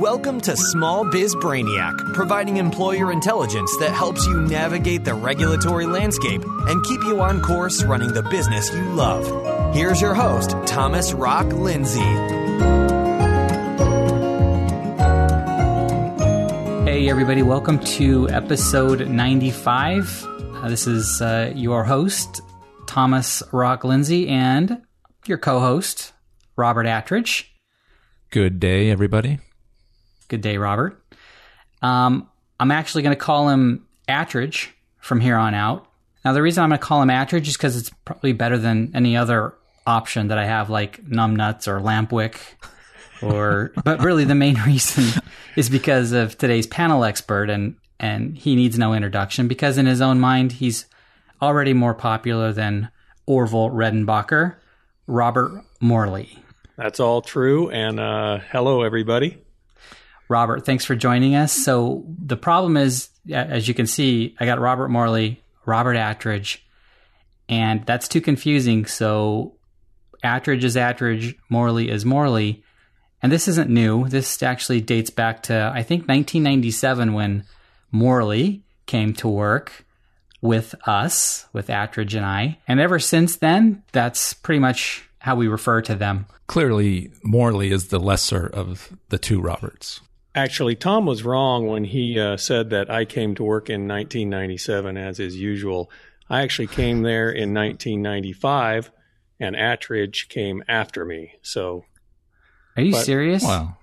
Welcome 0.00 0.42
to 0.42 0.54
Small 0.58 1.10
Biz 1.10 1.36
Brainiac, 1.36 2.12
providing 2.12 2.58
employer 2.58 3.10
intelligence 3.10 3.74
that 3.78 3.92
helps 3.92 4.26
you 4.26 4.42
navigate 4.42 5.06
the 5.06 5.14
regulatory 5.14 5.86
landscape 5.86 6.44
and 6.44 6.84
keep 6.84 7.02
you 7.04 7.22
on 7.22 7.40
course 7.40 7.82
running 7.82 8.12
the 8.12 8.22
business 8.24 8.70
you 8.74 8.84
love. 8.90 9.74
Here's 9.74 9.98
your 9.98 10.12
host, 10.12 10.50
Thomas 10.66 11.14
Rock 11.14 11.46
Lindsay. 11.46 12.00
Hey, 16.84 17.08
everybody, 17.08 17.42
welcome 17.42 17.78
to 17.78 18.28
episode 18.28 19.08
95. 19.08 20.26
Uh, 20.26 20.68
this 20.68 20.86
is 20.86 21.22
uh, 21.22 21.50
your 21.54 21.84
host, 21.84 22.42
Thomas 22.86 23.42
Rock 23.50 23.82
Lindsay, 23.82 24.28
and 24.28 24.82
your 25.24 25.38
co 25.38 25.58
host, 25.58 26.12
Robert 26.54 26.84
Attridge. 26.84 27.46
Good 28.30 28.60
day, 28.60 28.90
everybody. 28.90 29.38
Good 30.28 30.40
day, 30.40 30.56
Robert. 30.56 31.02
Um, 31.82 32.28
I'm 32.58 32.70
actually 32.70 33.02
going 33.02 33.14
to 33.14 33.20
call 33.20 33.48
him 33.48 33.86
Attridge 34.08 34.68
from 34.98 35.20
here 35.20 35.36
on 35.36 35.54
out. 35.54 35.86
Now, 36.24 36.32
the 36.32 36.42
reason 36.42 36.64
I'm 36.64 36.70
going 36.70 36.80
to 36.80 36.84
call 36.84 37.02
him 37.02 37.08
Attridge 37.08 37.46
is 37.46 37.56
because 37.56 37.76
it's 37.76 37.90
probably 38.04 38.32
better 38.32 38.58
than 38.58 38.90
any 38.94 39.16
other 39.16 39.54
option 39.86 40.28
that 40.28 40.38
I 40.38 40.46
have, 40.46 40.68
like 40.68 41.04
Numbnuts 41.04 41.68
or 41.68 41.80
Lampwick. 41.80 42.36
Or, 43.22 43.72
but 43.82 44.02
really, 44.02 44.24
the 44.24 44.34
main 44.34 44.56
reason 44.66 45.22
is 45.56 45.70
because 45.70 46.12
of 46.12 46.36
today's 46.36 46.66
panel 46.66 47.02
expert, 47.02 47.48
and 47.48 47.76
and 47.98 48.36
he 48.36 48.54
needs 48.54 48.78
no 48.78 48.92
introduction 48.92 49.48
because 49.48 49.78
in 49.78 49.86
his 49.86 50.02
own 50.02 50.20
mind, 50.20 50.52
he's 50.52 50.84
already 51.40 51.72
more 51.72 51.94
popular 51.94 52.52
than 52.52 52.90
Orville 53.24 53.70
Redenbacher, 53.70 54.56
Robert 55.06 55.64
Morley. 55.80 56.38
That's 56.76 57.00
all 57.00 57.22
true. 57.22 57.70
And 57.70 57.98
uh, 57.98 58.40
hello, 58.50 58.82
everybody. 58.82 59.38
Robert, 60.28 60.66
thanks 60.66 60.84
for 60.84 60.94
joining 60.94 61.34
us. 61.34 61.52
So 61.52 62.04
the 62.18 62.36
problem 62.36 62.76
is, 62.76 63.10
as 63.30 63.68
you 63.68 63.74
can 63.74 63.86
see, 63.86 64.34
I 64.40 64.46
got 64.46 64.58
Robert 64.58 64.88
Morley, 64.88 65.42
Robert 65.64 65.96
Attridge, 65.96 66.58
and 67.48 67.84
that's 67.86 68.08
too 68.08 68.20
confusing. 68.20 68.86
So 68.86 69.54
Attridge 70.24 70.64
is 70.64 70.76
Attridge, 70.76 71.36
Morley 71.48 71.90
is 71.90 72.04
Morley. 72.04 72.62
And 73.22 73.32
this 73.32 73.48
isn't 73.48 73.70
new. 73.70 74.08
This 74.08 74.42
actually 74.42 74.80
dates 74.80 75.10
back 75.10 75.44
to, 75.44 75.72
I 75.74 75.82
think, 75.82 76.02
1997 76.02 77.12
when 77.12 77.44
Morley 77.90 78.62
came 78.86 79.14
to 79.14 79.28
work 79.28 79.84
with 80.42 80.74
us, 80.86 81.46
with 81.52 81.68
Attridge 81.68 82.14
and 82.14 82.26
I. 82.26 82.58
And 82.68 82.78
ever 82.78 82.98
since 82.98 83.36
then, 83.36 83.82
that's 83.92 84.34
pretty 84.34 84.58
much 84.58 85.08
how 85.18 85.34
we 85.34 85.48
refer 85.48 85.80
to 85.82 85.94
them. 85.94 86.26
Clearly, 86.46 87.10
Morley 87.24 87.72
is 87.72 87.88
the 87.88 87.98
lesser 87.98 88.46
of 88.46 88.96
the 89.08 89.18
two 89.18 89.40
Roberts. 89.40 90.00
Actually, 90.36 90.76
Tom 90.76 91.06
was 91.06 91.22
wrong 91.22 91.66
when 91.66 91.84
he 91.84 92.20
uh, 92.20 92.36
said 92.36 92.68
that 92.68 92.90
I 92.90 93.06
came 93.06 93.34
to 93.36 93.42
work 93.42 93.70
in 93.70 93.88
1997, 93.88 94.98
as 94.98 95.18
is 95.18 95.34
usual. 95.34 95.90
I 96.28 96.42
actually 96.42 96.66
came 96.66 97.00
there 97.00 97.30
in 97.30 97.54
1995, 97.54 98.90
and 99.40 99.56
Attridge 99.56 100.28
came 100.28 100.62
after 100.68 101.06
me. 101.06 101.32
So, 101.40 101.86
Are 102.76 102.82
you 102.82 102.92
But- 102.92 103.06
serious? 103.06 103.42
Wow. 103.42 103.78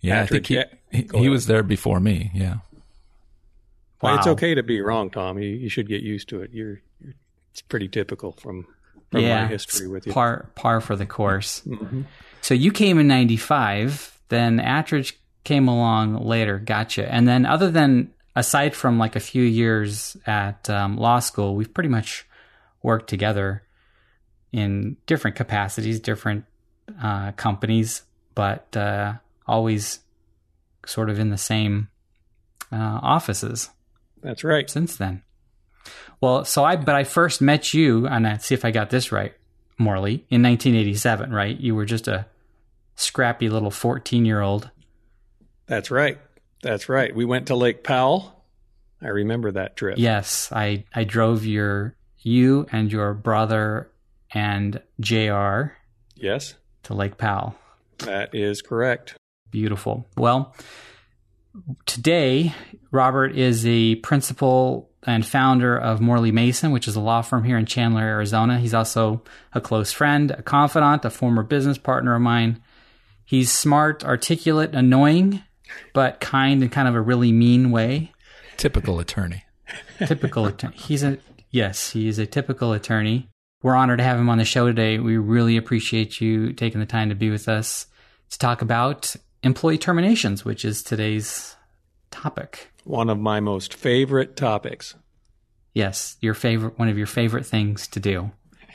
Yeah, 0.00 0.22
I 0.22 0.26
think 0.26 0.46
he, 0.46 0.56
yeah, 0.56 0.64
he, 0.90 1.08
he 1.14 1.28
was 1.28 1.46
there 1.46 1.62
before 1.62 2.00
me. 2.00 2.30
Yeah. 2.34 2.56
Well, 4.02 4.16
it's 4.18 4.26
okay 4.26 4.54
to 4.54 4.62
be 4.62 4.80
wrong, 4.80 5.10
Tom. 5.10 5.38
You, 5.38 5.48
you 5.48 5.68
should 5.68 5.88
get 5.88 6.02
used 6.02 6.28
to 6.28 6.42
it. 6.42 6.50
You're, 6.52 6.80
you're 7.00 7.14
it's 7.50 7.62
pretty 7.62 7.88
typical 7.88 8.32
from 8.32 8.66
from 9.10 9.22
yeah, 9.22 9.42
my 9.44 9.48
history 9.48 9.88
with 9.88 10.06
you. 10.06 10.12
Par 10.12 10.50
par 10.54 10.80
for 10.80 10.94
the 10.96 11.06
course. 11.06 11.62
Mhm. 11.66 12.04
So 12.40 12.54
you 12.54 12.70
came 12.70 12.98
in 12.98 13.08
'95, 13.08 14.20
then 14.28 14.58
Attridge 14.60 15.14
came 15.46 15.68
along 15.68 16.26
later. 16.26 16.58
Gotcha. 16.58 17.10
And 17.10 17.26
then, 17.26 17.46
other 17.46 17.70
than 17.70 18.12
aside 18.34 18.74
from 18.74 18.98
like 18.98 19.16
a 19.16 19.20
few 19.20 19.42
years 19.42 20.16
at 20.26 20.68
um, 20.68 20.98
law 20.98 21.20
school, 21.20 21.54
we've 21.56 21.72
pretty 21.72 21.88
much 21.88 22.26
worked 22.82 23.08
together 23.08 23.62
in 24.52 24.96
different 25.06 25.36
capacities, 25.36 26.00
different 26.00 26.44
uh, 27.02 27.32
companies, 27.32 28.02
but 28.34 28.76
uh, 28.76 29.14
always 29.46 30.00
sort 30.84 31.08
of 31.08 31.18
in 31.18 31.30
the 31.30 31.38
same 31.38 31.88
uh, 32.72 33.00
offices 33.02 33.70
That's 34.22 34.44
right. 34.44 34.68
since 34.68 34.96
then. 34.96 35.22
Well, 36.20 36.44
so 36.44 36.64
I, 36.64 36.76
but 36.76 36.94
I 36.94 37.04
first 37.04 37.40
met 37.40 37.72
you, 37.72 38.06
and 38.06 38.26
I 38.26 38.38
see 38.38 38.54
if 38.54 38.64
I 38.64 38.70
got 38.70 38.90
this 38.90 39.12
right, 39.12 39.34
Morley, 39.78 40.24
in 40.30 40.42
1987, 40.42 41.32
right? 41.32 41.58
You 41.58 41.74
were 41.74 41.84
just 41.84 42.08
a 42.08 42.26
scrappy 42.96 43.48
little 43.48 43.70
14 43.70 44.24
year 44.24 44.40
old. 44.40 44.70
That's 45.66 45.90
right. 45.90 46.18
That's 46.62 46.88
right. 46.88 47.14
We 47.14 47.24
went 47.24 47.48
to 47.48 47.54
Lake 47.56 47.82
Powell. 47.84 48.44
I 49.02 49.08
remember 49.08 49.52
that 49.52 49.76
trip. 49.76 49.98
Yes, 49.98 50.50
I, 50.52 50.84
I 50.94 51.04
drove 51.04 51.44
your, 51.44 51.94
you 52.18 52.66
and 52.72 52.90
your 52.90 53.12
brother 53.14 53.90
and 54.32 54.80
JR 55.00 55.72
Yes, 56.14 56.54
to 56.84 56.94
Lake 56.94 57.18
Powell. 57.18 57.54
that 57.98 58.34
is 58.34 58.62
correct. 58.62 59.16
Beautiful. 59.50 60.06
Well, 60.16 60.54
today, 61.84 62.54
Robert 62.90 63.36
is 63.36 63.62
the 63.62 63.96
principal 63.96 64.90
and 65.04 65.24
founder 65.24 65.76
of 65.78 66.00
Morley 66.00 66.32
Mason, 66.32 66.72
which 66.72 66.88
is 66.88 66.96
a 66.96 67.00
law 67.00 67.22
firm 67.22 67.44
here 67.44 67.58
in 67.58 67.66
Chandler, 67.66 68.02
Arizona. 68.02 68.58
He's 68.58 68.74
also 68.74 69.22
a 69.52 69.60
close 69.60 69.92
friend, 69.92 70.30
a 70.32 70.42
confidant, 70.42 71.04
a 71.04 71.10
former 71.10 71.42
business 71.42 71.78
partner 71.78 72.14
of 72.14 72.22
mine. 72.22 72.60
He's 73.24 73.52
smart, 73.52 74.04
articulate, 74.04 74.74
annoying, 74.74 75.42
but 75.92 76.20
kind 76.20 76.62
in 76.62 76.68
kind 76.68 76.88
of 76.88 76.94
a 76.94 77.00
really 77.00 77.32
mean 77.32 77.70
way. 77.70 78.12
Typical 78.56 78.98
attorney. 78.98 79.44
Typical 79.98 80.46
attorney. 80.46 80.76
He's 80.76 81.02
a 81.02 81.18
yes, 81.50 81.90
he 81.90 82.08
is 82.08 82.18
a 82.18 82.26
typical 82.26 82.72
attorney. 82.72 83.28
We're 83.62 83.74
honored 83.74 83.98
to 83.98 84.04
have 84.04 84.18
him 84.18 84.28
on 84.28 84.38
the 84.38 84.44
show 84.44 84.66
today. 84.66 84.98
We 84.98 85.16
really 85.16 85.56
appreciate 85.56 86.20
you 86.20 86.52
taking 86.52 86.80
the 86.80 86.86
time 86.86 87.08
to 87.08 87.14
be 87.14 87.30
with 87.30 87.48
us 87.48 87.86
to 88.30 88.38
talk 88.38 88.62
about 88.62 89.16
employee 89.42 89.78
terminations, 89.78 90.44
which 90.44 90.64
is 90.64 90.82
today's 90.82 91.56
topic. 92.10 92.70
One 92.84 93.10
of 93.10 93.18
my 93.18 93.40
most 93.40 93.74
favorite 93.74 94.36
topics. 94.36 94.94
Yes, 95.74 96.16
your 96.20 96.34
favorite 96.34 96.78
one 96.78 96.88
of 96.88 96.98
your 96.98 97.06
favorite 97.06 97.46
things 97.46 97.86
to 97.88 98.00
do. 98.00 98.30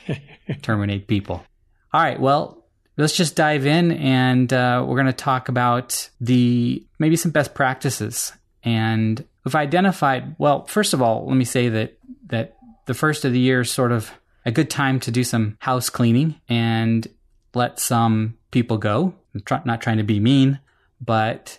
terminate 0.62 1.06
people. 1.06 1.44
All 1.92 2.02
right, 2.02 2.20
well, 2.20 2.61
let's 2.96 3.16
just 3.16 3.36
dive 3.36 3.66
in 3.66 3.92
and 3.92 4.52
uh, 4.52 4.84
we're 4.86 4.96
going 4.96 5.06
to 5.06 5.12
talk 5.12 5.48
about 5.48 6.08
the 6.20 6.84
maybe 6.98 7.16
some 7.16 7.30
best 7.30 7.54
practices. 7.54 8.32
And 8.62 9.24
we've 9.44 9.54
identified, 9.54 10.36
well, 10.38 10.64
first 10.66 10.94
of 10.94 11.02
all, 11.02 11.26
let 11.26 11.36
me 11.36 11.44
say 11.44 11.68
that 11.68 11.98
that 12.26 12.56
the 12.86 12.94
first 12.94 13.24
of 13.24 13.32
the 13.32 13.38
year 13.38 13.62
is 13.62 13.70
sort 13.70 13.92
of 13.92 14.10
a 14.44 14.50
good 14.50 14.70
time 14.70 15.00
to 15.00 15.10
do 15.10 15.24
some 15.24 15.56
house 15.60 15.88
cleaning 15.88 16.34
and 16.48 17.06
let 17.54 17.78
some 17.78 18.36
people 18.50 18.78
go. 18.78 19.14
I'm 19.34 19.62
not 19.64 19.80
trying 19.80 19.98
to 19.98 20.04
be 20.04 20.20
mean, 20.20 20.58
but 21.00 21.58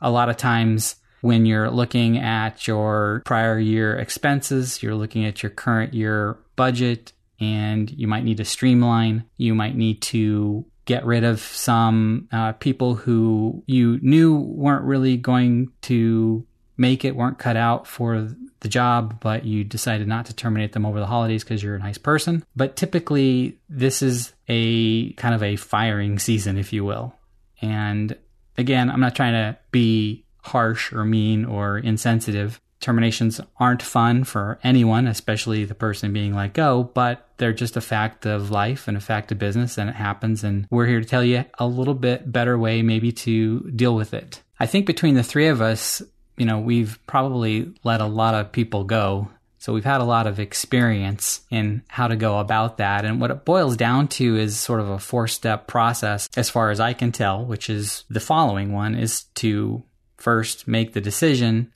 a 0.00 0.10
lot 0.10 0.28
of 0.28 0.36
times 0.36 0.96
when 1.20 1.46
you're 1.46 1.70
looking 1.70 2.18
at 2.18 2.66
your 2.66 3.22
prior 3.24 3.58
year 3.58 3.96
expenses, 3.96 4.82
you're 4.82 4.94
looking 4.94 5.24
at 5.24 5.42
your 5.42 5.50
current 5.50 5.94
year 5.94 6.36
budget, 6.56 7.12
and 7.42 7.90
you 7.90 8.06
might 8.06 8.22
need 8.22 8.36
to 8.36 8.44
streamline. 8.44 9.24
You 9.36 9.52
might 9.54 9.76
need 9.76 10.00
to 10.02 10.64
get 10.84 11.04
rid 11.04 11.24
of 11.24 11.40
some 11.40 12.28
uh, 12.30 12.52
people 12.52 12.94
who 12.94 13.64
you 13.66 13.98
knew 14.00 14.36
weren't 14.36 14.84
really 14.84 15.16
going 15.16 15.72
to 15.82 16.46
make 16.76 17.04
it, 17.04 17.16
weren't 17.16 17.38
cut 17.38 17.56
out 17.56 17.86
for 17.86 18.28
the 18.60 18.68
job, 18.68 19.18
but 19.20 19.44
you 19.44 19.64
decided 19.64 20.06
not 20.06 20.26
to 20.26 20.34
terminate 20.34 20.72
them 20.72 20.86
over 20.86 21.00
the 21.00 21.06
holidays 21.06 21.42
because 21.42 21.62
you're 21.62 21.74
a 21.74 21.80
nice 21.80 21.98
person. 21.98 22.44
But 22.54 22.76
typically, 22.76 23.58
this 23.68 24.02
is 24.02 24.32
a 24.48 25.12
kind 25.14 25.34
of 25.34 25.42
a 25.42 25.56
firing 25.56 26.20
season, 26.20 26.56
if 26.56 26.72
you 26.72 26.84
will. 26.84 27.14
And 27.60 28.16
again, 28.56 28.88
I'm 28.88 29.00
not 29.00 29.16
trying 29.16 29.32
to 29.32 29.58
be 29.72 30.24
harsh 30.42 30.92
or 30.92 31.04
mean 31.04 31.44
or 31.44 31.78
insensitive. 31.78 32.60
Terminations 32.82 33.40
aren't 33.58 33.80
fun 33.80 34.24
for 34.24 34.58
anyone, 34.62 35.06
especially 35.06 35.64
the 35.64 35.74
person 35.74 36.12
being 36.12 36.34
let 36.34 36.52
go, 36.52 36.82
but 36.82 37.28
they're 37.38 37.52
just 37.52 37.76
a 37.76 37.80
fact 37.80 38.26
of 38.26 38.50
life 38.50 38.88
and 38.88 38.96
a 38.96 39.00
fact 39.00 39.32
of 39.32 39.38
business, 39.38 39.78
and 39.78 39.88
it 39.88 39.96
happens. 39.96 40.44
And 40.44 40.66
we're 40.68 40.86
here 40.86 41.00
to 41.00 41.06
tell 41.06 41.24
you 41.24 41.44
a 41.58 41.66
little 41.66 41.94
bit 41.94 42.30
better 42.30 42.58
way, 42.58 42.82
maybe, 42.82 43.12
to 43.12 43.60
deal 43.70 43.94
with 43.94 44.12
it. 44.12 44.42
I 44.58 44.66
think 44.66 44.86
between 44.86 45.14
the 45.14 45.22
three 45.22 45.46
of 45.46 45.62
us, 45.62 46.02
you 46.36 46.44
know, 46.44 46.58
we've 46.58 46.98
probably 47.06 47.72
let 47.84 48.00
a 48.00 48.06
lot 48.06 48.34
of 48.34 48.52
people 48.52 48.84
go. 48.84 49.28
So 49.58 49.72
we've 49.72 49.84
had 49.84 50.00
a 50.00 50.04
lot 50.04 50.26
of 50.26 50.40
experience 50.40 51.42
in 51.48 51.84
how 51.86 52.08
to 52.08 52.16
go 52.16 52.40
about 52.40 52.78
that. 52.78 53.04
And 53.04 53.20
what 53.20 53.30
it 53.30 53.44
boils 53.44 53.76
down 53.76 54.08
to 54.08 54.36
is 54.36 54.58
sort 54.58 54.80
of 54.80 54.88
a 54.88 54.98
four 54.98 55.28
step 55.28 55.68
process, 55.68 56.28
as 56.36 56.50
far 56.50 56.70
as 56.70 56.80
I 56.80 56.94
can 56.94 57.12
tell, 57.12 57.44
which 57.44 57.70
is 57.70 58.02
the 58.10 58.18
following 58.18 58.72
one 58.72 58.96
is 58.96 59.22
to 59.36 59.84
first 60.16 60.66
make 60.66 60.94
the 60.94 61.00
decision, 61.00 61.72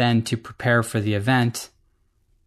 then 0.00 0.22
to 0.22 0.36
prepare 0.36 0.82
for 0.82 0.98
the 0.98 1.14
event, 1.14 1.68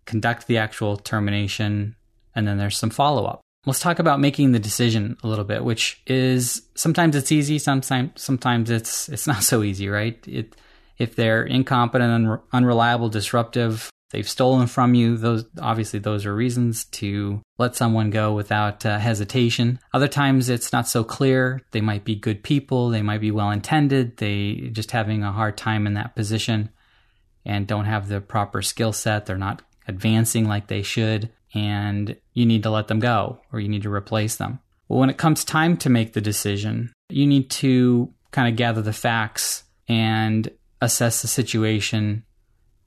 conduct 0.05 0.47
the 0.47 0.57
actual 0.57 0.97
termination, 0.97 1.95
and 2.35 2.47
then 2.47 2.57
there's 2.57 2.77
some 2.77 2.89
follow 2.89 3.25
up. 3.25 3.41
let's 3.65 3.79
talk 3.79 3.99
about 3.99 4.19
making 4.19 4.51
the 4.51 4.59
decision 4.59 5.15
a 5.23 5.27
little 5.27 5.45
bit, 5.45 5.63
which 5.63 6.01
is 6.07 6.63
sometimes 6.75 7.15
it's 7.15 7.31
easy, 7.31 7.59
sometimes 7.59 8.11
sometimes 8.21 8.69
it's 8.69 9.07
it's 9.07 9.27
not 9.33 9.43
so 9.43 9.63
easy, 9.63 9.87
right? 9.87 10.19
It 10.27 10.55
if 10.97 11.15
they're 11.15 11.43
incompetent, 11.43 12.25
unre- 12.25 12.41
unreliable, 12.51 13.09
disruptive, 13.09 13.89
they've 14.11 14.27
stolen 14.27 14.67
from 14.67 14.93
you. 14.95 15.15
Those 15.15 15.45
obviously 15.61 15.99
those 15.99 16.25
are 16.25 16.35
reasons 16.35 16.85
to 16.85 17.41
let 17.59 17.75
someone 17.75 18.09
go 18.09 18.33
without 18.33 18.85
uh, 18.85 18.97
hesitation. 18.97 19.79
Other 19.93 20.07
times 20.07 20.49
it's 20.49 20.73
not 20.73 20.87
so 20.87 21.03
clear. 21.03 21.61
They 21.71 21.81
might 21.81 22.03
be 22.03 22.15
good 22.15 22.43
people. 22.43 22.89
They 22.89 23.03
might 23.03 23.21
be 23.21 23.31
well 23.31 23.51
intended. 23.51 24.17
They 24.17 24.71
just 24.71 24.91
having 24.91 25.23
a 25.23 25.31
hard 25.31 25.55
time 25.55 25.85
in 25.85 25.93
that 25.93 26.15
position 26.15 26.69
and 27.45 27.67
don't 27.67 27.85
have 27.85 28.07
the 28.07 28.21
proper 28.21 28.61
skill 28.61 28.93
set. 28.93 29.25
They're 29.25 29.37
not 29.37 29.61
advancing 29.87 30.47
like 30.47 30.67
they 30.67 30.81
should, 30.81 31.29
and 31.53 32.15
you 32.33 32.45
need 32.45 32.63
to 32.63 32.69
let 32.69 32.87
them 32.87 32.99
go 32.99 33.39
or 33.51 33.59
you 33.59 33.69
need 33.69 33.83
to 33.83 33.93
replace 33.93 34.35
them. 34.35 34.59
Well, 34.87 34.99
when 34.99 35.09
it 35.09 35.17
comes 35.17 35.43
time 35.43 35.77
to 35.77 35.89
make 35.89 36.13
the 36.13 36.21
decision, 36.21 36.93
you 37.09 37.25
need 37.25 37.49
to 37.51 38.13
kind 38.31 38.47
of 38.47 38.55
gather 38.55 38.81
the 38.81 38.93
facts 38.93 39.63
and 39.87 40.49
assess 40.81 41.21
the 41.21 41.27
situation 41.27 42.23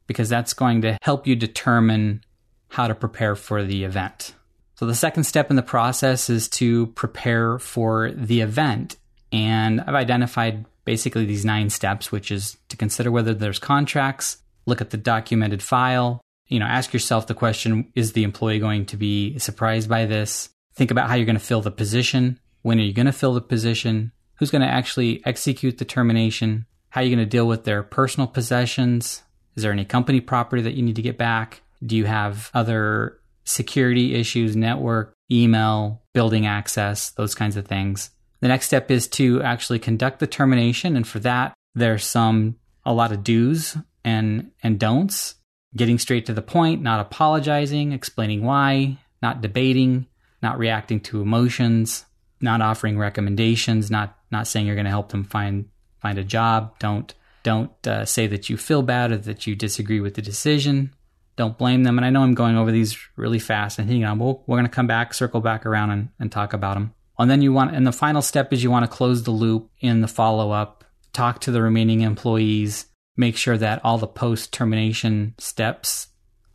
because 0.07 0.29
that's 0.29 0.55
going 0.55 0.83
to 0.83 0.99
help 1.03 1.27
you 1.27 1.37
determine 1.37 2.23
how 2.69 2.87
to 2.87 2.95
prepare 2.95 3.35
for 3.35 3.63
the 3.63 3.85
event. 3.85 4.35
So 4.75 4.87
the 4.87 4.95
second 4.95 5.25
step 5.25 5.51
in 5.51 5.57
the 5.57 5.63
process 5.63 6.29
is 6.29 6.49
to 6.51 6.89
prepare 6.89 7.59
for 7.59 8.11
the 8.13 8.43
event. 8.43 8.97
And 9.33 9.81
I've 9.81 9.95
identified 9.95 10.67
basically 10.85 11.25
these 11.25 11.45
nine 11.45 11.71
steps, 11.71 12.13
which 12.13 12.31
is 12.31 12.57
to 12.69 12.77
consider 12.77 13.11
whether 13.11 13.35
there's 13.35 13.59
contracts, 13.59 14.39
look 14.67 14.81
at 14.81 14.91
the 14.91 14.97
documented 14.97 15.63
file, 15.63 16.21
you 16.49 16.59
know, 16.59 16.67
ask 16.67 16.93
yourself 16.93 17.27
the 17.27 17.35
question, 17.35 17.91
is 17.95 18.13
the 18.13 18.25
employee 18.25 18.59
going 18.59 18.87
to 18.87 18.97
be 18.97 19.39
surprised 19.39 19.89
by 19.89 20.07
this? 20.07 20.51
Think 20.75 20.91
about 20.91 21.09
how 21.09 21.15
you're 21.15 21.27
going 21.27 21.39
to 21.39 21.45
fill 21.45 21.63
the 21.63 21.71
position. 21.71 22.39
When 22.63 22.79
are 22.79 22.83
you 22.83 22.93
going 22.93 23.07
to 23.07 23.13
fill 23.13 23.35
the 23.35 23.41
position? 23.41 24.13
Who's 24.39 24.51
going 24.51 24.63
to 24.63 24.69
actually 24.69 25.25
execute 25.25 25.79
the 25.79 25.85
termination? 25.85 26.67
How 26.91 27.01
are 27.01 27.05
you 27.05 27.15
going 27.15 27.25
to 27.25 27.31
deal 27.31 27.47
with 27.47 27.65
their 27.65 27.83
personal 27.83 28.27
possessions? 28.27 29.23
Is 29.57 29.63
there 29.63 29.73
any 29.73 29.85
company 29.85 30.21
property 30.21 30.63
that 30.63 30.75
you 30.75 30.83
need 30.83 30.97
to 30.97 31.03
get 31.03 31.19
back? 31.19 31.63
Do 31.85 31.97
you 31.97 32.05
have 32.05 32.51
other 32.55 33.19
security 33.45 34.15
issues, 34.15 34.55
network, 34.55 35.15
email, 35.31 36.03
building 36.13 36.47
access, 36.47 37.11
those 37.11 37.35
kinds 37.35 37.57
of 37.57 37.67
things? 37.67 38.11
The 38.41 38.49
next 38.49 38.67
step 38.67 38.91
is 38.91 39.09
to 39.09 39.43
actually 39.43 39.79
conduct 39.79 40.21
the 40.21 40.27
termination. 40.27 40.97
And 40.97 41.07
for 41.07 41.19
that, 41.21 41.55
there's 41.75 42.05
some, 42.05 42.57
a 42.85 42.93
lot 42.93 43.13
of 43.13 43.25
do's 43.25 43.77
and, 44.07 44.53
and 44.63 44.79
don'ts. 44.79 45.35
Getting 45.77 45.99
straight 45.99 46.25
to 46.27 46.33
the 46.33 46.41
point, 46.41 46.81
not 46.81 47.01
apologizing, 47.01 47.93
explaining 47.93 48.43
why, 48.43 48.97
not 49.21 49.43
debating, 49.43 50.07
not 50.41 50.59
reacting 50.59 51.01
to 51.01 51.21
emotions, 51.21 52.07
not 52.41 52.63
offering 52.63 52.97
recommendations, 52.97 53.91
not, 53.91 54.17
not 54.31 54.47
saying 54.47 54.65
you're 54.65 54.77
going 54.77 54.87
to 54.87 54.91
help 54.91 55.11
them 55.11 55.25
find, 55.25 55.69
find 56.01 56.17
a 56.17 56.25
job. 56.25 56.79
Don't 56.79 57.13
don't 57.47 57.87
uh, 57.87 58.05
say 58.05 58.27
that 58.27 58.51
you 58.51 58.57
feel 58.57 58.83
bad 58.83 59.13
or 59.13 59.19
that 59.19 59.47
you 59.47 59.55
disagree 59.55 60.01
with 60.01 60.15
the 60.15 60.23
decision. 60.23 60.93
Don't 61.37 61.57
blame 61.57 61.85
them. 61.85 61.97
And 61.97 62.05
I 62.05 62.11
know 62.11 62.23
I'm 62.23 62.35
going 62.35 62.57
over 62.57 62.73
these 62.73 62.99
really 63.15 63.39
fast 63.39 63.79
and 63.79 63.89
hang 63.89 64.05
on. 64.05 64.19
We're 64.19 64.35
going 64.49 64.65
to 64.65 64.69
come 64.69 64.89
back, 64.89 65.15
circle 65.15 65.41
back 65.41 65.65
around 65.65 65.91
and, 65.91 66.09
and 66.19 66.33
talk 66.33 66.55
about 66.55 66.75
them. 66.75 66.93
And 67.21 67.31
then 67.31 67.43
you 67.43 67.53
want, 67.53 67.73
and 67.73 67.87
the 67.87 67.93
final 67.93 68.21
step 68.21 68.53
is 68.53 68.65
you 68.65 68.71
want 68.73 68.85
to 68.85 68.91
close 68.91 69.23
the 69.23 69.31
loop 69.31 69.71
in 69.79 70.01
the 70.01 70.09
follow 70.09 70.51
up, 70.51 70.83
talk 71.13 71.39
to 71.43 71.53
the 71.53 71.63
remaining 71.63 72.01
employees, 72.01 72.87
make 73.17 73.37
sure 73.37 73.57
that 73.59 73.85
all 73.85 73.99
the 73.99 74.07
post 74.07 74.53
termination 74.53 75.35
steps 75.39 76.09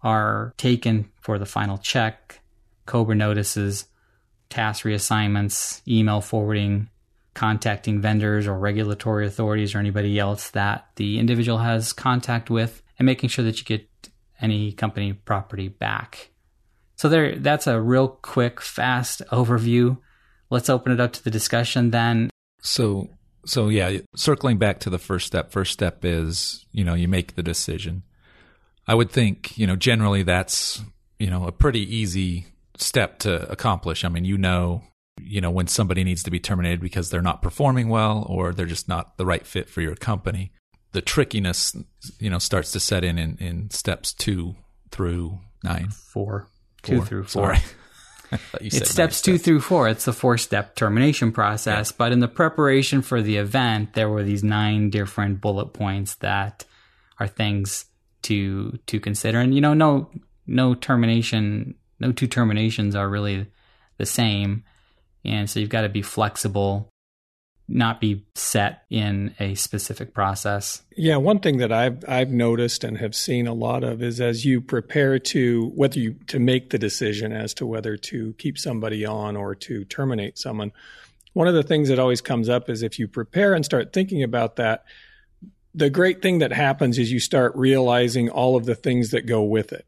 are 0.03 0.53
taken 0.57 1.09
for 1.21 1.37
the 1.37 1.45
final 1.45 1.77
check, 1.77 2.39
COBRA 2.85 3.15
notices, 3.15 3.85
task 4.49 4.83
reassignments, 4.83 5.81
email 5.87 6.21
forwarding, 6.21 6.89
contacting 7.33 8.01
vendors 8.01 8.47
or 8.47 8.57
regulatory 8.57 9.25
authorities 9.25 9.73
or 9.73 9.79
anybody 9.79 10.19
else 10.19 10.49
that 10.51 10.87
the 10.95 11.19
individual 11.19 11.59
has 11.59 11.93
contact 11.93 12.49
with 12.49 12.81
and 12.99 13.05
making 13.05 13.29
sure 13.29 13.45
that 13.45 13.57
you 13.57 13.65
get 13.65 13.87
any 14.41 14.71
company 14.71 15.13
property 15.13 15.67
back. 15.67 16.31
So 16.95 17.09
there 17.09 17.37
that's 17.37 17.67
a 17.67 17.79
real 17.79 18.07
quick 18.09 18.59
fast 18.59 19.21
overview. 19.31 19.97
Let's 20.49 20.69
open 20.69 20.91
it 20.91 20.99
up 20.99 21.13
to 21.13 21.23
the 21.23 21.31
discussion 21.31 21.91
then. 21.91 22.29
So 22.61 23.09
so 23.45 23.69
yeah, 23.69 23.99
circling 24.15 24.57
back 24.57 24.79
to 24.81 24.89
the 24.89 24.99
first 24.99 25.27
step, 25.27 25.51
first 25.51 25.71
step 25.71 26.03
is, 26.03 26.65
you 26.71 26.83
know, 26.83 26.93
you 26.93 27.07
make 27.07 27.35
the 27.35 27.43
decision. 27.43 28.03
I 28.88 28.95
would 28.95 29.11
think, 29.11 29.57
you 29.57 29.67
know, 29.67 29.75
generally 29.75 30.23
that's, 30.23 30.81
you 31.19 31.29
know, 31.29 31.45
a 31.45 31.51
pretty 31.51 31.81
easy 31.95 32.47
step 32.77 33.19
to 33.19 33.49
accomplish. 33.51 34.03
I 34.03 34.09
mean, 34.09 34.25
you 34.25 34.38
know 34.38 34.83
you 35.23 35.41
know, 35.41 35.51
when 35.51 35.67
somebody 35.67 36.03
needs 36.03 36.23
to 36.23 36.31
be 36.31 36.39
terminated 36.39 36.79
because 36.79 37.09
they're 37.09 37.21
not 37.21 37.41
performing 37.41 37.89
well 37.89 38.25
or 38.29 38.53
they're 38.53 38.65
just 38.65 38.88
not 38.88 39.17
the 39.17 39.25
right 39.25 39.45
fit 39.45 39.69
for 39.69 39.81
your 39.81 39.95
company. 39.95 40.51
The 40.94 41.01
trickiness, 41.01 41.75
you 42.19 42.29
know, 42.29 42.39
starts 42.39 42.71
to 42.73 42.79
set 42.79 43.03
in 43.03 43.17
in, 43.17 43.37
in 43.37 43.69
steps 43.69 44.13
two 44.13 44.55
through 44.91 45.39
nine. 45.63 45.89
Four. 45.89 46.47
Two 46.83 47.01
through 47.01 47.23
four. 47.23 47.55
Sorry. 47.55 47.59
it's 48.62 48.89
steps 48.89 49.22
two 49.22 49.38
through 49.38 49.62
four. 49.62 49.89
It's 49.89 50.06
the 50.06 50.13
four 50.13 50.38
step 50.38 50.75
termination 50.75 51.31
process. 51.31 51.92
Yeah. 51.92 51.95
But 51.98 52.12
in 52.12 52.19
the 52.19 52.28
preparation 52.28 53.01
for 53.01 53.22
the 53.22 53.38
event, 53.38 53.94
there 53.94 54.10
were 54.10 54.24
these 54.24 54.44
nine 54.44 54.89
different 54.89 55.42
bullet 55.42 55.74
points 55.74 56.16
that 56.16 56.66
are 57.19 57.28
things 57.28 57.86
to 58.24 58.78
to 58.88 59.00
consider. 59.00 59.39
And 59.39 59.54
you 59.54 59.62
know, 59.62 59.74
no 59.74 60.10
no 60.48 60.74
termination, 60.74 61.75
no 62.00 62.12
two 62.12 62.28
terminations 62.28 62.95
are 62.95 63.10
really 63.10 63.48
the 63.98 64.06
same. 64.06 64.63
And 65.24 65.50
so 65.50 65.60
you've 65.60 65.69
got 65.69 65.81
to 65.81 65.89
be 65.89 66.01
flexible, 66.01 66.90
not 67.71 68.01
be 68.01 68.25
set 68.35 68.83
in 68.89 69.33
a 69.39 69.56
specific 69.56 70.13
process. 70.13 70.81
Yeah, 70.95 71.18
one 71.18 71.39
thing 71.39 71.57
that 71.57 71.71
I've 71.71 72.03
I've 72.07 72.29
noticed 72.29 72.83
and 72.83 72.97
have 72.97 73.15
seen 73.15 73.47
a 73.47 73.53
lot 73.53 73.83
of 73.83 74.03
is 74.03 74.19
as 74.19 74.45
you 74.45 74.62
prepare 74.62 75.19
to 75.19 75.71
whether 75.75 76.00
you 76.00 76.15
to 76.27 76.39
make 76.39 76.69
the 76.69 76.77
decision 76.77 77.31
as 77.31 77.53
to 77.56 77.65
whether 77.65 77.97
to 77.97 78.33
keep 78.33 78.57
somebody 78.57 79.06
on 79.06 79.35
or 79.38 79.56
to 79.56 79.85
terminate 79.85 80.38
someone. 80.38 80.71
One 81.33 81.47
of 81.47 81.53
the 81.53 81.63
things 81.63 81.88
that 81.88 82.00
always 82.00 82.21
comes 82.21 82.50
up 82.50 82.69
is 82.69 82.83
if 82.83 83.00
you 83.00 83.07
prepare 83.07 83.53
and 83.53 83.63
start 83.63 83.94
thinking 83.94 84.21
about 84.21 84.57
that, 84.57 84.83
the 85.73 85.89
great 85.89 86.21
thing 86.21 86.39
that 86.39 86.51
happens 86.51 87.00
is 87.00 87.12
you 87.12 87.21
start 87.21 87.56
realizing 87.56 88.29
all 88.29 88.57
of 88.57 88.65
the 88.65 88.75
things 88.75 89.12
that 89.12 89.25
go 89.25 89.41
with 89.44 89.71
it 89.71 89.85